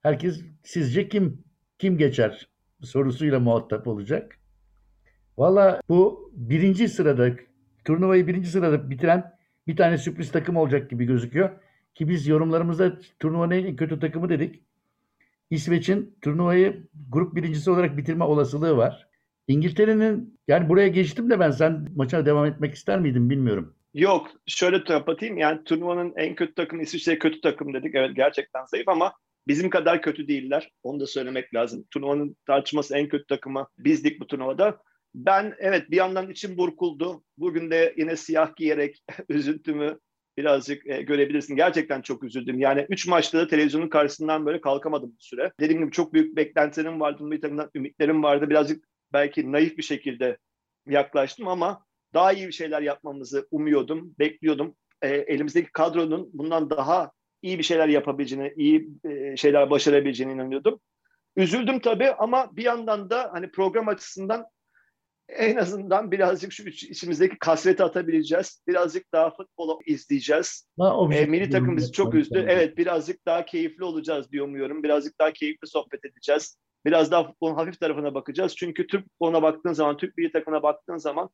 [0.02, 1.44] herkes sizce kim
[1.80, 2.50] kim geçer
[2.82, 4.40] sorusuyla muhatap olacak.
[5.38, 7.30] Valla bu birinci sırada
[7.86, 9.36] turnuvayı birinci sırada bitiren
[9.68, 11.50] bir tane sürpriz takım olacak gibi gözüküyor.
[11.96, 14.62] Ki biz yorumlarımızda turnuvanın en kötü takımı dedik.
[15.50, 19.08] İsveç'in turnuvayı grup birincisi olarak bitirme olasılığı var.
[19.48, 23.76] İngiltere'nin yani buraya geçtim de ben sen maça devam etmek ister miydin bilmiyorum.
[23.94, 27.96] Yok şöyle kapatayım yani turnuvanın en kötü takımı İsviçre kötü takım dedik.
[27.96, 29.14] Evet gerçekten zayıf ama
[29.48, 30.72] bizim kadar kötü değiller.
[30.84, 31.86] Onu da söylemek lazım.
[31.92, 34.78] Turnuvanın tartışması en kötü takımı bizdik bu turnuvada.
[35.16, 37.24] Ben evet bir yandan içim burkuldu.
[37.38, 40.00] Bugün de yine siyah giyerek üzüntümü
[40.38, 41.56] birazcık e, görebilirsin.
[41.56, 42.60] Gerçekten çok üzüldüm.
[42.60, 45.52] Yani 3 maçta da televizyonun karşısından böyle kalkamadım bir süre.
[45.60, 47.32] Dediğim gibi çok büyük beklentilerim vardı.
[47.32, 48.50] Bir takımdan ümitlerim vardı.
[48.50, 50.38] Birazcık belki naif bir şekilde
[50.88, 54.76] yaklaştım ama daha iyi bir şeyler yapmamızı umuyordum, bekliyordum.
[55.02, 57.12] E, elimizdeki kadronun bundan daha
[57.42, 60.80] iyi bir şeyler yapabileceğine, iyi e, şeyler başarabileceğine inanıyordum.
[61.36, 64.46] Üzüldüm tabii ama bir yandan da hani program açısından
[65.30, 68.64] en azından birazcık şu içimizdeki kasveti atabileceğiz.
[68.68, 70.68] Birazcık daha futbolu izleyeceğiz.
[71.24, 72.46] E, milli takım bizi çok üzdü.
[72.48, 74.84] Evet birazcık daha keyifli olacağız diye umuyorum.
[74.84, 76.58] Birazcık daha keyifli sohbet edeceğiz.
[76.86, 78.56] Biraz daha futbolun hafif tarafına bakacağız.
[78.56, 81.30] Çünkü Türk futboluna baktığın zaman, Türk milli takımına baktığın zaman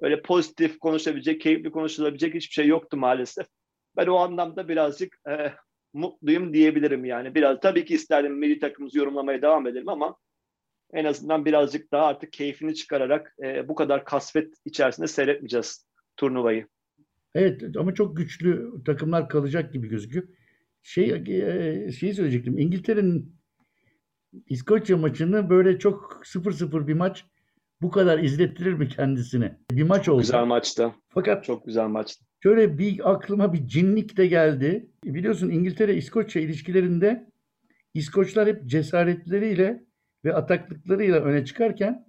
[0.00, 3.46] öyle pozitif konuşabilecek, keyifli konuşulabilecek hiçbir şey yoktu maalesef.
[3.96, 5.52] Ben o anlamda birazcık e,
[5.92, 7.34] mutluyum diyebilirim yani.
[7.34, 10.16] Biraz tabii ki isterdim milli takımımızı yorumlamaya devam edelim ama
[10.92, 16.66] en azından birazcık daha artık keyfini çıkararak e, bu kadar kasvet içerisinde seyretmeyeceğiz turnuvayı.
[17.34, 20.28] Evet ama çok güçlü takımlar kalacak gibi gözüküyor.
[20.82, 22.58] Şey e, şeyi söyleyecektim.
[22.58, 23.36] İngiltere'nin
[24.48, 27.24] İskoçya maçını böyle çok 0-0 bir maç
[27.82, 29.58] bu kadar izlettirir mi kendisine?
[29.70, 30.20] Bir maç oldu.
[30.20, 30.92] Güzel maçtı.
[31.08, 32.24] Fakat çok güzel maçtı.
[32.42, 34.90] Şöyle bir aklıma bir cinlik de geldi.
[35.04, 37.30] Biliyorsun İngiltere-İskoçya ilişkilerinde
[37.94, 39.84] İskoçlar hep cesaretleriyle
[40.24, 42.06] ve ataklıklarıyla öne çıkarken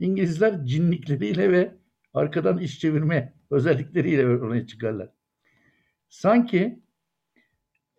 [0.00, 1.74] İngilizler cinlikleriyle ve
[2.14, 5.08] arkadan iş çevirme özellikleriyle öne çıkarlar.
[6.08, 6.82] Sanki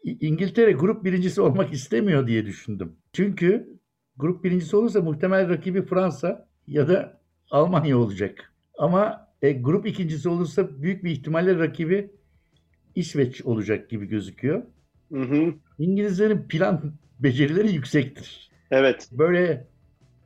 [0.03, 2.95] İngiltere grup birincisi olmak istemiyor diye düşündüm.
[3.13, 3.79] Çünkü
[4.17, 8.53] grup birincisi olursa muhtemel rakibi Fransa ya da Almanya olacak.
[8.77, 12.11] Ama e, grup ikincisi olursa büyük bir ihtimalle rakibi
[12.95, 14.63] İsveç olacak gibi gözüküyor.
[15.11, 15.53] Hı hı.
[15.79, 18.52] İngilizlerin plan becerileri yüksektir.
[18.71, 19.09] Evet.
[19.11, 19.67] Böyle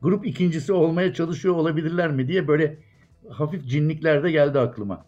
[0.02, 2.76] grup ikincisi olmaya çalışıyor olabilirler mi diye böyle
[3.28, 5.06] hafif cinlikler de geldi aklıma.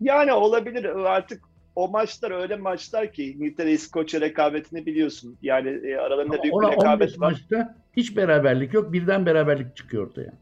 [0.00, 0.84] Yani olabilir.
[0.84, 1.42] Artık
[1.76, 5.36] o maçlar öyle maçlar ki İngiltere İskoçya rekabetini biliyorsun.
[5.42, 7.30] Yani e, aralarında büyük bir rekabet var.
[7.30, 8.92] maçta hiç beraberlik yok.
[8.92, 10.32] Birden beraberlik çıkıyor ortaya.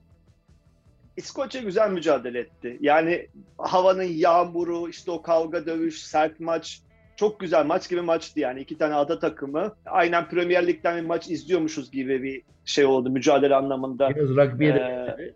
[1.17, 2.79] İskoçya güzel mücadele etti.
[2.81, 3.27] Yani
[3.59, 6.83] havanın yağmuru, işte o kavga dövüş, sert maç
[7.23, 8.61] çok güzel maç gibi maçtı yani.
[8.61, 9.75] iki tane ada takımı.
[9.87, 14.11] Aynen Premier Lig'den bir maç izliyormuşuz gibi bir şey oldu mücadele anlamında.
[14.11, 15.35] Biraz rugby'ye de ee,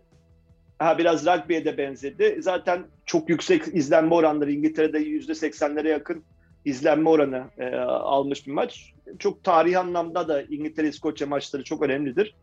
[0.79, 2.37] ha, biraz rugby'ye de benzedi.
[2.39, 6.23] Zaten çok yüksek izlenme oranları İngiltere'de %80'lere yakın
[6.65, 8.93] izlenme oranı e, almış bir maç.
[9.19, 12.35] Çok tarihi anlamda da İngiltere-İskoçya maçları çok önemlidir.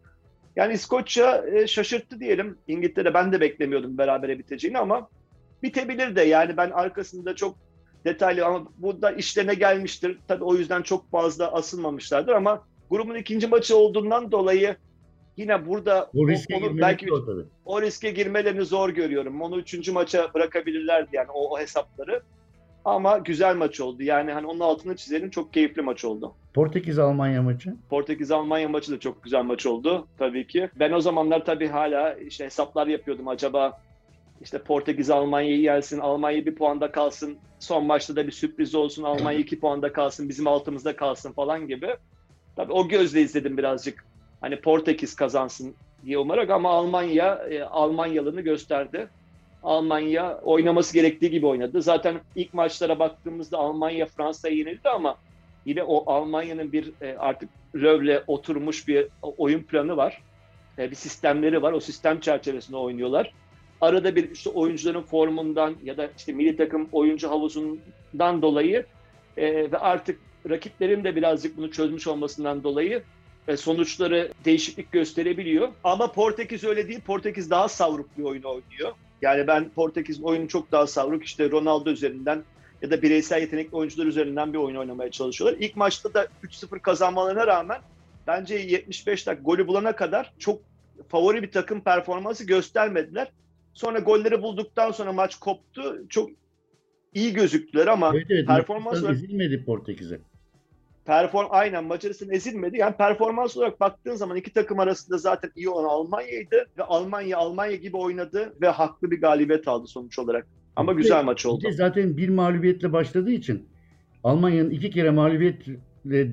[0.56, 2.58] Yani İskoçya e, şaşırttı diyelim.
[2.68, 5.08] İngiltere ben de beklemiyordum berabere biteceğini ama
[5.62, 6.22] bitebilir de.
[6.22, 7.63] Yani ben arkasında çok
[8.04, 10.18] detaylı ama bu da işlerine gelmiştir.
[10.28, 14.76] Tabii o yüzden çok fazla asılmamışlardır ama grubun ikinci maçı olduğundan dolayı
[15.36, 17.26] yine burada o, riske onu, belki o,
[17.64, 19.42] o riske girmelerini zor görüyorum.
[19.42, 22.22] Onu üçüncü maça bırakabilirlerdi yani o, o hesapları.
[22.84, 24.02] Ama güzel maç oldu.
[24.02, 26.34] Yani hani onun altını çizelim çok keyifli maç oldu.
[26.54, 27.74] Portekiz Almanya maçı?
[27.90, 30.70] Portekiz Almanya maçı da çok güzel maç oldu tabii ki.
[30.78, 33.28] Ben o zamanlar tabii hala işte hesaplar yapıyordum.
[33.28, 33.80] Acaba
[34.42, 39.38] işte Portekiz Almanya'yı yersin, Almanya bir puanda kalsın, son maçta da bir sürpriz olsun, Almanya
[39.38, 41.96] iki puanda kalsın, bizim altımızda kalsın falan gibi.
[42.56, 44.06] Tabii o gözle izledim birazcık.
[44.40, 49.08] Hani Portekiz kazansın diye umarak ama Almanya e, Almanyalığını gösterdi.
[49.62, 51.82] Almanya oynaması gerektiği gibi oynadı.
[51.82, 55.16] Zaten ilk maçlara baktığımızda Almanya Fransa'ya yenildi ama
[55.66, 60.22] yine o Almanya'nın bir e, artık Löw'le oturmuş bir oyun planı var.
[60.78, 61.72] E, bir sistemleri var.
[61.72, 63.32] O sistem çerçevesinde oynuyorlar
[63.80, 68.86] arada bir işte oyuncuların formundan ya da işte milli takım oyuncu havuzundan dolayı
[69.36, 70.20] e, ve artık
[70.50, 73.02] rakiplerin de birazcık bunu çözmüş olmasından dolayı
[73.48, 75.68] e, sonuçları değişiklik gösterebiliyor.
[75.84, 77.00] Ama Portekiz öyle değil.
[77.00, 78.92] Portekiz daha savruk bir oyun oynuyor.
[79.22, 81.24] Yani ben Portekiz oyunu çok daha savruk.
[81.24, 82.44] İşte Ronaldo üzerinden
[82.82, 85.58] ya da bireysel yetenekli oyuncular üzerinden bir oyun oynamaya çalışıyorlar.
[85.60, 87.78] İlk maçta da 3-0 kazanmalarına rağmen
[88.26, 90.60] bence 75 dakika golü bulana kadar çok
[91.08, 93.28] favori bir takım performansı göstermediler.
[93.74, 96.04] Sonra golleri bulduktan sonra maç koptu.
[96.08, 96.30] Çok
[97.14, 98.46] iyi gözüktüler ama Evet evet.
[98.46, 100.20] performans olarak ezilmedi Portekiz'e.
[101.04, 102.78] perform aynen Macaristan ezilmedi.
[102.78, 107.76] Yani performans olarak baktığın zaman iki takım arasında zaten iyi olan Almanya'ydı ve Almanya Almanya
[107.76, 110.46] gibi oynadı ve haklı bir galibiyet aldı sonuç olarak.
[110.76, 111.68] Ama Bir de- güzel maç oldu.
[111.72, 113.68] zaten bir mağlubiyetle başladığı için
[114.24, 116.32] Almanya'nın iki kere mağlubiyetle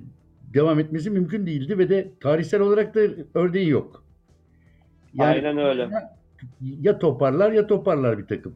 [0.53, 2.99] devam etmesi mümkün değildi ve de tarihsel olarak da
[3.33, 4.03] örneği yok.
[5.19, 5.89] Aynen öyle.
[6.61, 8.55] Ya, toparlar ya toparlar bir takım.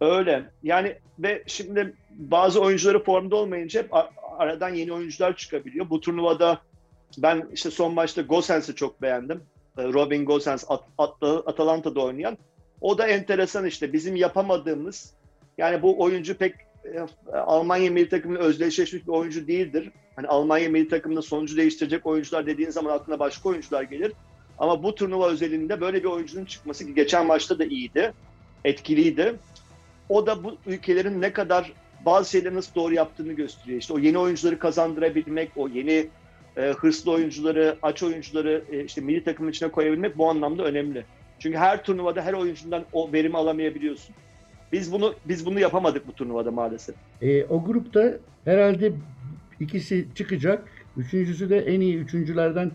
[0.00, 0.44] Öyle.
[0.62, 3.90] Yani ve şimdi bazı oyuncuları formda olmayınca hep
[4.38, 5.90] aradan yeni oyuncular çıkabiliyor.
[5.90, 6.60] Bu turnuvada
[7.18, 9.40] ben işte son maçta Gosens'i çok beğendim.
[9.78, 12.38] Ee, Robin Gosens At- At- Atalanta'da oynayan.
[12.80, 15.14] O da enteresan işte bizim yapamadığımız
[15.58, 16.54] yani bu oyuncu pek
[16.84, 19.90] e, Almanya milli takımıyla özdeşleşmiş bir oyuncu değildir.
[20.16, 24.12] Hani Almanya milli takımında sonucu değiştirecek oyuncular dediğin zaman aklına başka oyuncular gelir.
[24.58, 28.12] Ama bu turnuva özelinde böyle bir oyuncunun çıkması ki geçen maçta da iyiydi,
[28.64, 29.34] etkiliydi.
[30.08, 31.72] O da bu ülkelerin ne kadar
[32.06, 33.80] bazı şeyleri nasıl doğru yaptığını gösteriyor.
[33.80, 36.06] İşte o yeni oyuncuları kazandırabilmek, o yeni
[36.56, 41.04] e, hırslı oyuncuları, aç oyuncuları e, işte milli takımın içine koyabilmek bu anlamda önemli.
[41.38, 44.14] Çünkü her turnuvada her oyuncundan o verimi alamayabiliyorsun.
[44.72, 46.94] Biz bunu biz bunu yapamadık bu turnuvada maalesef.
[47.22, 48.92] E, o grupta herhalde
[49.60, 50.68] ikisi çıkacak.
[50.96, 52.70] Üçüncüsü de en iyi üçüncülerden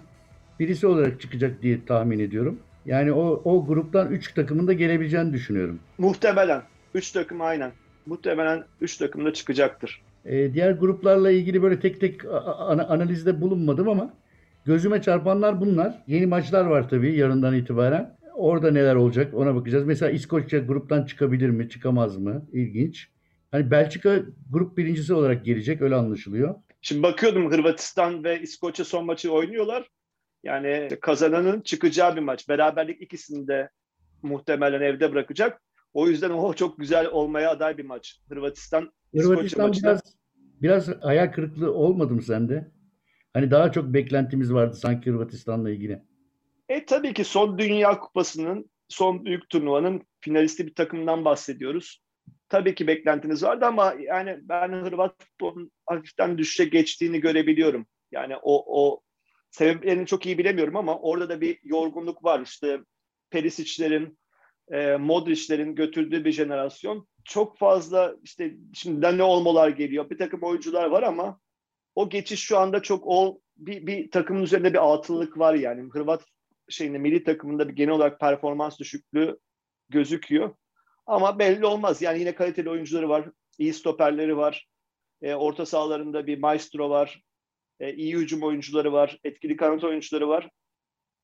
[0.59, 2.59] birisi olarak çıkacak diye tahmin ediyorum.
[2.85, 5.79] Yani o, o gruptan üç takımın da gelebileceğini düşünüyorum.
[5.97, 6.61] Muhtemelen
[6.93, 7.71] 3 takım aynen.
[8.05, 10.01] Muhtemelen 3 takım da çıkacaktır.
[10.25, 12.25] E, diğer gruplarla ilgili böyle tek tek
[12.87, 14.13] analizde bulunmadım ama
[14.65, 16.03] gözüme çarpanlar bunlar.
[16.07, 18.17] Yeni maçlar var tabii yarından itibaren.
[18.35, 19.85] Orada neler olacak ona bakacağız.
[19.85, 22.45] Mesela İskoçya gruptan çıkabilir mi, çıkamaz mı?
[22.53, 23.09] İlginç.
[23.51, 24.19] Hani Belçika
[24.51, 26.55] grup birincisi olarak gelecek öyle anlaşılıyor.
[26.81, 29.89] Şimdi bakıyordum Hırvatistan ve İskoçya son maçı oynuyorlar.
[30.43, 32.49] Yani kazananın çıkacağı bir maç.
[32.49, 33.69] Beraberlik ikisini de
[34.21, 35.61] muhtemelen evde bırakacak.
[35.93, 38.19] O yüzden o çok güzel olmaya aday bir maç.
[38.29, 40.01] Hırvatistan Hırvatistan biraz
[40.61, 42.71] biraz hayal kırıklığı olmadı mı sende?
[43.33, 46.01] Hani daha çok beklentimiz vardı sanki Hırvatistan'la ilgili.
[46.69, 52.03] E tabii ki son Dünya Kupası'nın, son büyük turnuvanın finalisti bir takımdan bahsediyoruz.
[52.49, 57.85] Tabii ki beklentiniz vardı ama yani ben Hırvat futbolunun hafiften düşüşe geçtiğini görebiliyorum.
[58.11, 59.01] Yani o, o
[59.53, 62.41] sebeplerini çok iyi bilemiyorum ama orada da bir yorgunluk var.
[62.41, 62.79] İşte
[63.29, 64.19] Perisic'lerin,
[64.71, 67.07] e, Modric'lerin götürdüğü bir jenerasyon.
[67.23, 70.09] Çok fazla işte şimdiden ne olmalar geliyor.
[70.09, 71.39] Bir takım oyuncular var ama
[71.95, 75.89] o geçiş şu anda çok o bir, bir takımın üzerinde bir atıllık var yani.
[75.89, 76.23] Hırvat
[76.69, 79.39] şeyinde milli takımında bir genel olarak performans düşüklüğü
[79.89, 80.55] gözüküyor.
[81.05, 82.01] Ama belli olmaz.
[82.01, 83.29] Yani yine kaliteli oyuncuları var.
[83.57, 84.67] iyi stoperleri var.
[85.21, 87.23] E, orta sahalarında bir maestro var.
[87.83, 89.19] E, iyi hücum oyuncuları var.
[89.23, 90.49] Etkili kanat oyuncuları var.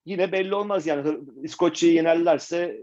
[0.05, 1.18] Yine belli olmaz yani.
[1.43, 2.80] İskoçya'yı yenerlerse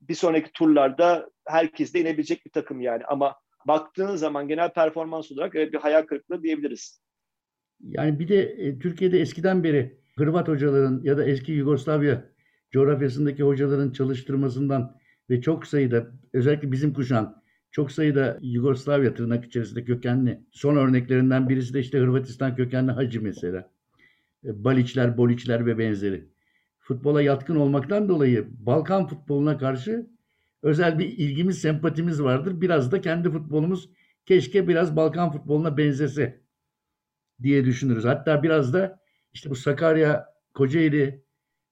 [0.00, 3.04] bir sonraki turlarda herkes de inebilecek bir takım yani.
[3.04, 3.34] Ama
[3.66, 7.00] baktığınız zaman genel performans olarak evet bir hayal kırıklığı diyebiliriz.
[7.80, 12.24] Yani bir de e, Türkiye'de eskiden beri Hırvat hocaların ya da eski Yugoslavya
[12.70, 14.96] coğrafyasındaki hocaların çalıştırmasından
[15.30, 17.36] ve çok sayıda özellikle bizim kuşağın
[17.74, 23.70] çok sayıda Yugoslavya tırnak içerisinde kökenli son örneklerinden birisi de işte Hırvatistan kökenli Hacı mesela.
[24.44, 26.28] E, Baliçler, Boliçler ve benzeri.
[26.78, 30.06] Futbola yatkın olmaktan dolayı Balkan futboluna karşı
[30.62, 32.60] özel bir ilgimiz, sempatimiz vardır.
[32.60, 33.90] Biraz da kendi futbolumuz
[34.26, 36.40] keşke biraz Balkan futboluna benzese
[37.42, 38.04] diye düşünürüz.
[38.04, 39.00] Hatta biraz da
[39.32, 41.24] işte bu Sakarya, Kocaeli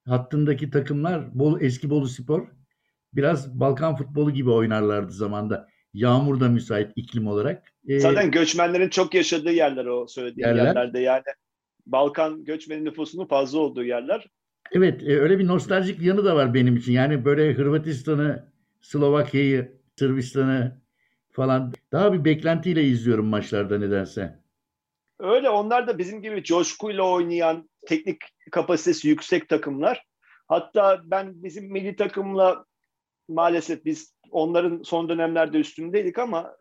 [0.07, 2.49] hattındaki takımlar Bolu, eski Bolu Spor
[3.15, 5.72] biraz Balkan futbolu gibi oynarlardı zamanda.
[5.95, 7.73] Yağmur da müsait iklim olarak.
[7.89, 10.65] Ee, Zaten göçmenlerin çok yaşadığı yerler o söylediğim Yerler.
[10.65, 11.23] yerlerde yani.
[11.87, 14.27] Balkan göçmeni nüfusunun fazla olduğu yerler.
[14.73, 16.93] Evet, e, öyle bir nostaljik yanı da var benim için.
[16.93, 20.81] Yani böyle Hırvatistan'ı, Slovakya'yı, Sırbistan'ı
[21.31, 24.39] falan daha bir beklentiyle izliyorum maçlarda nedense.
[25.19, 28.17] Öyle onlar da bizim gibi coşkuyla oynayan, teknik
[28.51, 30.07] kapasitesi yüksek takımlar.
[30.49, 32.65] Hatta ben bizim milli takımla
[33.29, 36.57] maalesef biz onların son dönemlerde üstündeydik ama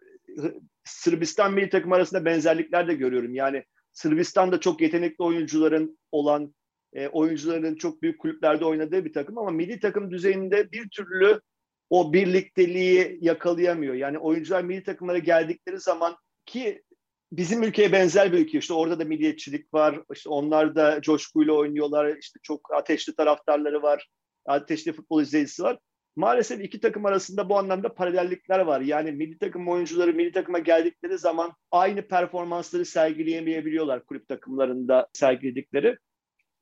[0.84, 3.36] Sırbistan milli takım arasında benzerlikler de görüyorum.
[3.36, 3.64] Yani
[3.94, 6.56] Sırbistan'da çok yetenekli oyuncuların olan,
[6.94, 11.42] e, oyuncuların çok büyük kulüplerde oynadığı bir takım ama milli takım düzeyinde bir türlü
[11.90, 13.94] o birlikteliği yakalayamıyor.
[13.94, 16.16] Yani oyuncular milli takımlara geldikleri zaman
[16.46, 16.84] ki
[17.32, 18.58] bizim ülkeye benzer bir ülke.
[18.58, 20.02] İşte orada da milliyetçilik var.
[20.14, 22.18] İşte onlar da coşkuyla oynuyorlar.
[22.18, 24.08] İşte çok ateşli taraftarları var.
[24.46, 25.78] Ateşli futbol izleyicisi var.
[26.16, 28.82] Maalesef iki takım arasında bu anlamda paralellikler var.
[28.82, 35.98] Yani milli takım oyuncuları milli takıma geldikleri zaman aynı performansları sergileyemeyebiliyorlar kulüp takımlarında sergiledikleri.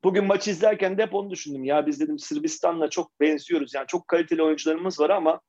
[0.04, 1.64] Bugün maç izlerken de hep onu düşündüm.
[1.64, 3.74] Ya biz dedim Sırbistan'la çok benziyoruz.
[3.74, 5.42] Yani çok kaliteli oyuncularımız var ama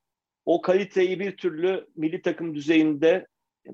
[0.44, 3.26] o kaliteyi bir türlü milli takım düzeyinde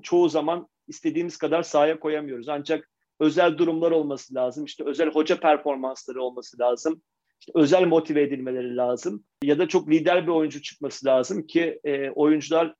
[0.03, 2.49] çoğu zaman istediğimiz kadar sahaya koyamıyoruz.
[2.49, 4.65] Ancak özel durumlar olması lazım.
[4.65, 7.01] İşte özel hoca performansları olması lazım.
[7.39, 9.23] İşte özel motive edilmeleri lazım.
[9.43, 12.75] Ya da çok lider bir oyuncu çıkması lazım ki e, oyuncular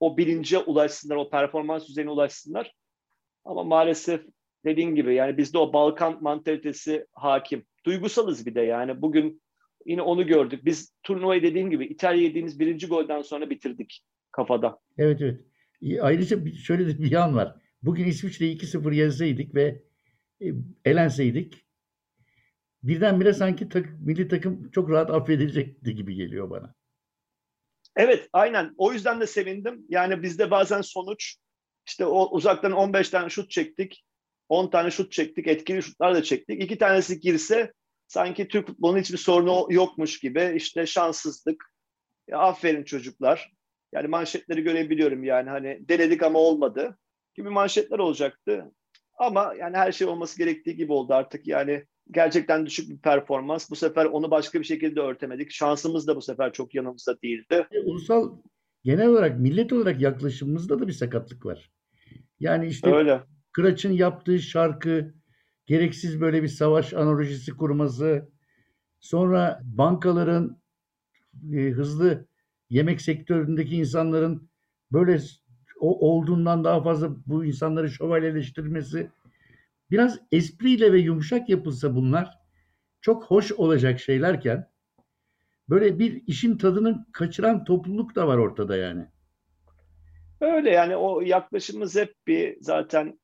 [0.00, 2.74] o bilince ulaşsınlar, o performans düzeyine ulaşsınlar.
[3.44, 4.22] Ama maalesef
[4.64, 7.64] dediğin gibi yani bizde o Balkan mantalitesi hakim.
[7.86, 9.42] Duygusalız bir de yani bugün
[9.86, 10.64] yine onu gördük.
[10.64, 14.02] Biz turnuvayı dediğim gibi İtalya yediğimiz birinci golden sonra bitirdik
[14.32, 14.78] kafada.
[14.98, 15.40] Evet evet.
[16.02, 17.54] Ayrıca şöyle bir yan var.
[17.82, 19.82] Bugün İsviçre'yi 2-0 yazsaydık ve
[20.42, 20.46] e,
[20.84, 21.67] elenseydik
[22.88, 26.74] birdenbire sanki tak, milli takım çok rahat affedilecekti gibi geliyor bana.
[27.96, 29.86] Evet aynen o yüzden de sevindim.
[29.88, 31.36] Yani bizde bazen sonuç
[31.86, 34.04] işte o uzaktan 15 tane şut çektik.
[34.48, 35.46] 10 tane şut çektik.
[35.46, 36.62] Etkili şutlar da çektik.
[36.62, 37.72] İki tanesi girse
[38.06, 40.52] sanki Türk futbolunun hiçbir sorunu yokmuş gibi.
[40.56, 41.64] işte şanssızlık.
[42.28, 43.52] Ya, aferin çocuklar.
[43.92, 46.98] Yani manşetleri görebiliyorum yani hani denedik ama olmadı
[47.34, 48.72] gibi manşetler olacaktı.
[49.18, 53.70] Ama yani her şey olması gerektiği gibi oldu artık yani gerçekten düşük bir performans.
[53.70, 55.50] Bu sefer onu başka bir şekilde örtemedik.
[55.50, 57.66] Şansımız da bu sefer çok yanımızda değildi.
[57.72, 58.36] E, ulusal
[58.84, 61.70] genel olarak millet olarak yaklaşımımızda da bir sakatlık var.
[62.40, 63.20] Yani işte Öyle.
[63.52, 65.14] Kıraç'ın yaptığı şarkı,
[65.66, 68.28] gereksiz böyle bir savaş analojisi kurması,
[69.00, 70.60] sonra bankaların
[71.52, 72.26] e, hızlı
[72.70, 74.50] yemek sektöründeki insanların
[74.92, 75.20] böyle
[75.80, 79.10] o olduğundan daha fazla bu insanları şövalyeleştirmesi
[79.90, 82.38] biraz espriyle ve yumuşak yapılsa bunlar
[83.00, 84.70] çok hoş olacak şeylerken
[85.68, 89.06] böyle bir işin tadını kaçıran topluluk da var ortada yani.
[90.40, 93.20] Öyle yani o yaklaşımımız hep bir zaten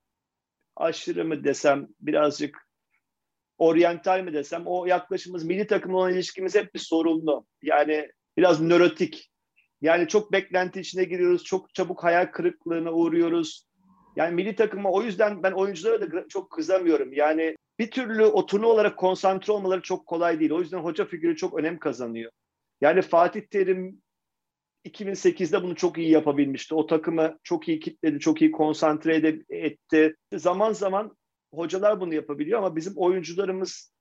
[0.77, 2.69] aşırı mı desem birazcık
[3.59, 7.47] oryantal mi desem o yaklaşımımız milli takımla olan ilişkimiz hep bir sorunlu.
[7.63, 9.31] Yani biraz nörotik.
[9.81, 11.45] Yani çok beklenti içine giriyoruz.
[11.45, 13.67] Çok çabuk hayal kırıklığına uğruyoruz.
[14.17, 17.13] Yani milli takıma o yüzden ben oyunculara da çok kızamıyorum.
[17.13, 20.51] Yani bir türlü o olarak konsantre olmaları çok kolay değil.
[20.51, 22.31] O yüzden hoca figürü çok önem kazanıyor.
[22.81, 24.03] Yani Fatih Terim
[24.85, 26.75] 2008'de bunu çok iyi yapabilmişti.
[26.75, 30.17] O takımı çok iyi kitledi, çok iyi konsantre etti.
[30.35, 31.17] Zaman zaman
[31.55, 33.95] hocalar bunu yapabiliyor ama bizim oyuncularımız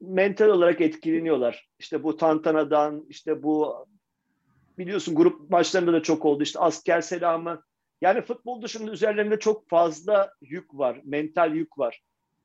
[0.00, 1.68] mental olarak etkileniyorlar.
[1.78, 3.86] İşte bu tantanadan, işte bu
[4.78, 6.42] biliyorsun grup maçlarında da çok oldu.
[6.42, 7.62] İşte asker selamı.
[8.02, 12.02] Yani futbol dışında üzerlerinde çok fazla yük var, mental yük var.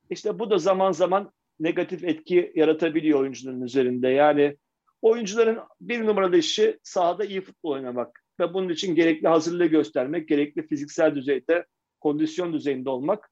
[0.09, 4.07] İşte bu da zaman zaman negatif etki yaratabiliyor oyuncuların üzerinde.
[4.07, 4.57] Yani
[5.01, 10.67] oyuncuların bir numaralı işi sahada iyi futbol oynamak ve bunun için gerekli hazırlığı göstermek, gerekli
[10.67, 11.65] fiziksel düzeyde,
[11.99, 13.31] kondisyon düzeyinde olmak.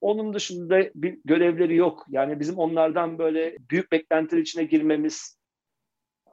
[0.00, 2.06] Onun dışında bir görevleri yok.
[2.08, 5.38] Yani bizim onlardan böyle büyük beklentiler içine girmemiz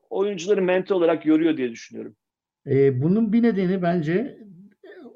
[0.10, 2.16] oyuncuları mental olarak yoruyor diye düşünüyorum.
[2.68, 4.38] Ee, bunun bir nedeni bence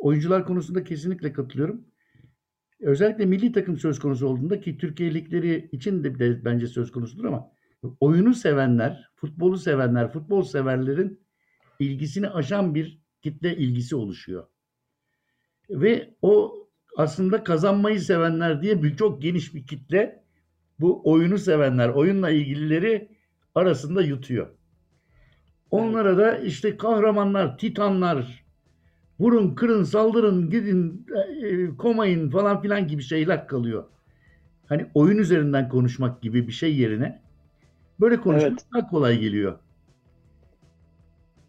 [0.06, 1.86] oyuncular konusunda kesinlikle katılıyorum.
[2.80, 7.26] Özellikle milli takım söz konusu olduğunda ki Türkiye ligleri için de, de bence söz konusudur
[7.26, 7.52] ama
[8.00, 11.20] oyunu sevenler, futbolu sevenler, futbol severlerin
[11.80, 14.48] ilgisini aşan bir kitle ilgisi oluşuyor.
[15.70, 16.56] Ve o
[16.98, 20.24] aslında kazanmayı sevenler diye bir çok geniş bir kitle
[20.80, 23.10] bu oyunu sevenler, oyunla ilgilileri
[23.56, 24.48] arasında yutuyor.
[25.72, 28.45] Onlara da işte kahramanlar, titanlar,
[29.20, 31.08] vurun, kırın, saldırın, gidin,
[31.44, 33.84] e, komayın falan filan gibi şeyler kalıyor.
[34.70, 37.22] Hani oyun üzerinden konuşmak gibi bir şey yerine
[38.00, 38.66] böyle konuşmak evet.
[38.74, 39.60] daha kolay geliyor.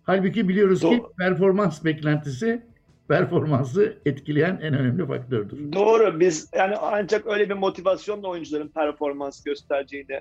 [0.02, 0.90] Halbuki biliyoruz Doğru.
[0.90, 2.62] ki performans beklentisi
[3.08, 5.72] performansı etkileyen en önemli faktördür.
[5.72, 6.20] Doğru.
[6.20, 10.20] Biz yani ancak öyle bir motivasyonla oyuncuların performans göstereceğini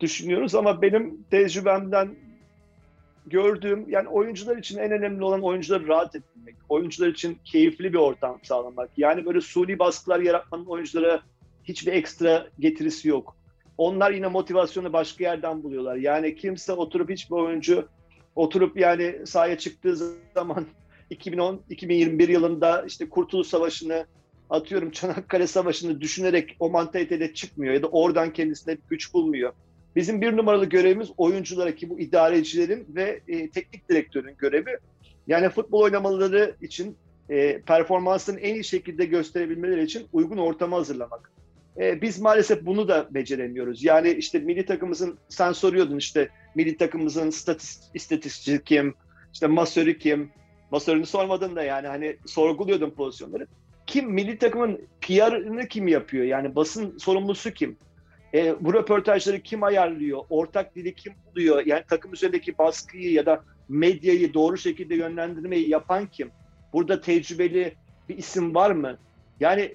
[0.00, 2.14] düşünüyoruz ama benim tecrübemden
[3.26, 6.54] gördüğüm yani oyuncular için en önemli olan oyuncuları rahat ettirmek.
[6.68, 8.90] Oyuncular için keyifli bir ortam sağlamak.
[8.96, 11.22] Yani böyle suni baskılar yaratmanın oyunculara
[11.64, 13.36] hiçbir ekstra getirisi yok.
[13.78, 15.96] Onlar yine motivasyonu başka yerden buluyorlar.
[15.96, 17.88] Yani kimse oturup hiçbir oyuncu
[18.36, 19.96] oturup yani sahaya çıktığı
[20.34, 20.66] zaman
[21.10, 24.06] 2010-2021 yılında işte Kurtuluş Savaşı'nı
[24.50, 29.52] atıyorum Çanakkale Savaşı'nı düşünerek o mantalitede çıkmıyor ya da oradan kendisine güç bulmuyor.
[29.96, 34.78] Bizim bir numaralı görevimiz oyunculara ki bu idarecilerin ve e, teknik direktörün görevi.
[35.26, 36.96] Yani futbol oynamaları için
[37.28, 41.32] e, performansını en iyi şekilde gösterebilmeleri için uygun ortamı hazırlamak.
[41.76, 43.84] E, biz maalesef bunu da beceremiyoruz.
[43.84, 48.94] Yani işte milli takımımızın, sen soruyordun işte milli takımımızın statist, istatistikçi kim,
[49.32, 50.30] işte masörü kim,
[50.70, 53.46] masörünü sormadın da yani hani sorguluyordun pozisyonları.
[53.86, 56.24] Kim, milli takımın PR'ını kim yapıyor?
[56.24, 57.76] Yani basın sorumlusu kim?
[58.34, 60.22] E, bu röportajları kim ayarlıyor?
[60.30, 61.66] Ortak dili kim buluyor?
[61.66, 66.30] Yani takım üzerindeki baskıyı ya da medyayı doğru şekilde yönlendirmeyi yapan kim?
[66.72, 67.74] Burada tecrübeli
[68.08, 68.98] bir isim var mı?
[69.40, 69.74] Yani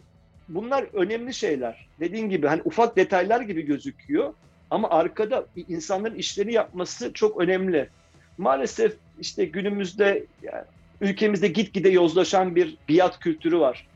[0.49, 1.88] bunlar önemli şeyler.
[1.99, 4.34] Dediğin gibi hani ufak detaylar gibi gözüküyor
[4.70, 7.89] ama arkada insanların işleri yapması çok önemli.
[8.38, 10.64] Maalesef işte günümüzde yani
[11.01, 13.88] ülkemizde gitgide yozlaşan bir biat kültürü var.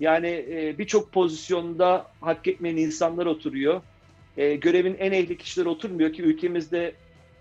[0.00, 3.80] Yani e, birçok pozisyonda hak etmeyen insanlar oturuyor.
[4.36, 6.94] E, görevin en ehli kişiler oturmuyor ki ülkemizde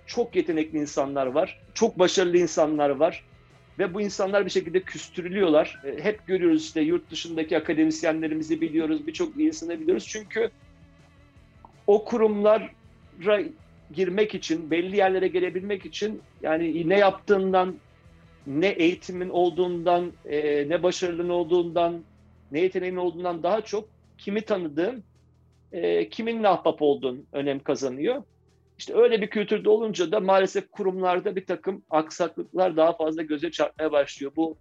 [0.08, 1.62] çok yetenekli insanlar var.
[1.74, 3.24] Çok başarılı insanlar var.
[3.80, 5.82] Ve bu insanlar bir şekilde küstürülüyorlar.
[5.86, 10.06] E, hep görüyoruz işte yurt dışındaki akademisyenlerimizi biliyoruz, birçok insanı biliyoruz.
[10.08, 10.50] Çünkü
[11.88, 13.42] o kurumlara
[13.94, 17.76] girmek için, belli yerlere gelebilmek için yani ne yaptığından,
[18.48, 22.04] ne eğitimin olduğundan, e, ne başarılının olduğundan,
[22.52, 25.04] ne yeteneğin olduğundan daha çok kimi tanıdığın,
[25.76, 28.24] e, kimin ahbap olduğun önem kazanıyor.
[28.78, 33.92] İşte öyle bir kültürde olunca da maalesef kurumlarda bir takım aksaklıklar daha fazla göze çarpmaya
[33.92, 34.32] başlıyor.
[34.36, 34.58] Bu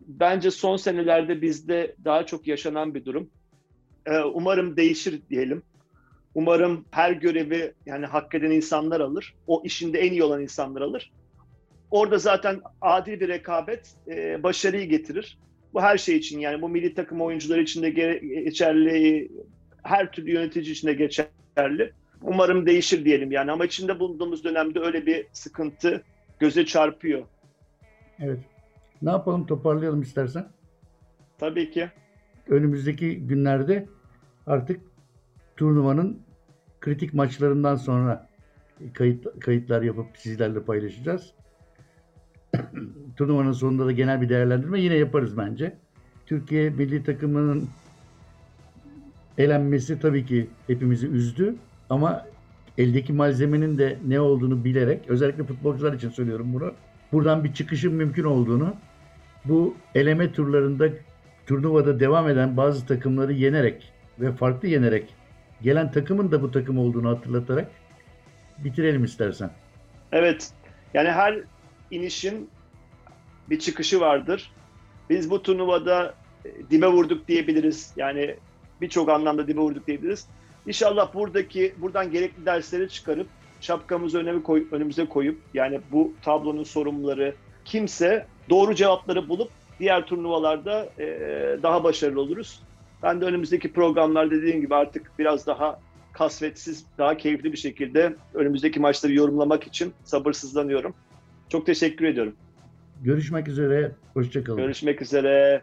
[0.00, 3.30] bence son senelerde bizde daha çok yaşanan bir durum.
[4.06, 5.62] Ee, umarım değişir diyelim.
[6.34, 9.34] Umarım her görevi yani hak eden insanlar alır.
[9.46, 11.12] O işinde en iyi olan insanlar alır.
[11.90, 15.38] Orada zaten adil bir rekabet e, başarıyı getirir.
[15.74, 19.28] Bu her şey için yani bu milli takım oyuncuları için de geçerli,
[19.86, 21.92] her türlü yönetici için de geçerli.
[22.22, 26.02] Umarım değişir diyelim yani ama içinde bulunduğumuz dönemde öyle bir sıkıntı
[26.38, 27.22] göze çarpıyor.
[28.18, 28.38] Evet.
[29.02, 30.48] Ne yapalım toparlayalım istersen.
[31.38, 31.90] Tabii ki.
[32.48, 33.86] Önümüzdeki günlerde
[34.46, 34.80] artık
[35.56, 36.20] turnuvanın
[36.80, 38.28] kritik maçlarından sonra
[38.94, 41.32] kayıt, kayıtlar yapıp sizlerle paylaşacağız.
[43.16, 45.76] Turnuvanın sonunda da genel bir değerlendirme yine yaparız bence.
[46.26, 47.68] Türkiye milli takımının
[49.38, 51.54] elenmesi tabii ki hepimizi üzdü.
[51.90, 52.26] Ama
[52.78, 56.72] eldeki malzemenin de ne olduğunu bilerek, özellikle futbolcular için söylüyorum bunu.
[57.12, 58.74] Buradan bir çıkışın mümkün olduğunu,
[59.44, 60.88] bu eleme turlarında
[61.46, 65.14] turnuvada devam eden bazı takımları yenerek ve farklı yenerek
[65.62, 67.70] gelen takımın da bu takım olduğunu hatırlatarak
[68.58, 69.50] bitirelim istersen.
[70.12, 70.50] Evet.
[70.94, 71.40] Yani her
[71.90, 72.50] inişin
[73.50, 74.50] bir çıkışı vardır.
[75.10, 76.14] Biz bu turnuvada
[76.70, 77.92] dibe vurduk diyebiliriz.
[77.96, 78.36] Yani
[78.80, 80.26] birçok anlamda dibe vurduk diyebiliriz.
[80.66, 83.26] İnşallah buradaki buradan gerekli dersleri çıkarıp
[83.60, 89.50] şapkamızı önemi koy, önümüze koyup yani bu tablonun sorumluları kimse doğru cevapları bulup
[89.80, 91.06] diğer turnuvalarda e,
[91.62, 92.62] daha başarılı oluruz.
[93.02, 95.80] Ben de önümüzdeki programlar dediğim gibi artık biraz daha
[96.12, 100.94] kasvetsiz, daha keyifli bir şekilde önümüzdeki maçları yorumlamak için sabırsızlanıyorum.
[101.48, 102.36] Çok teşekkür ediyorum.
[103.02, 103.92] Görüşmek üzere.
[104.14, 104.58] Hoşçakalın.
[104.58, 105.62] Görüşmek üzere.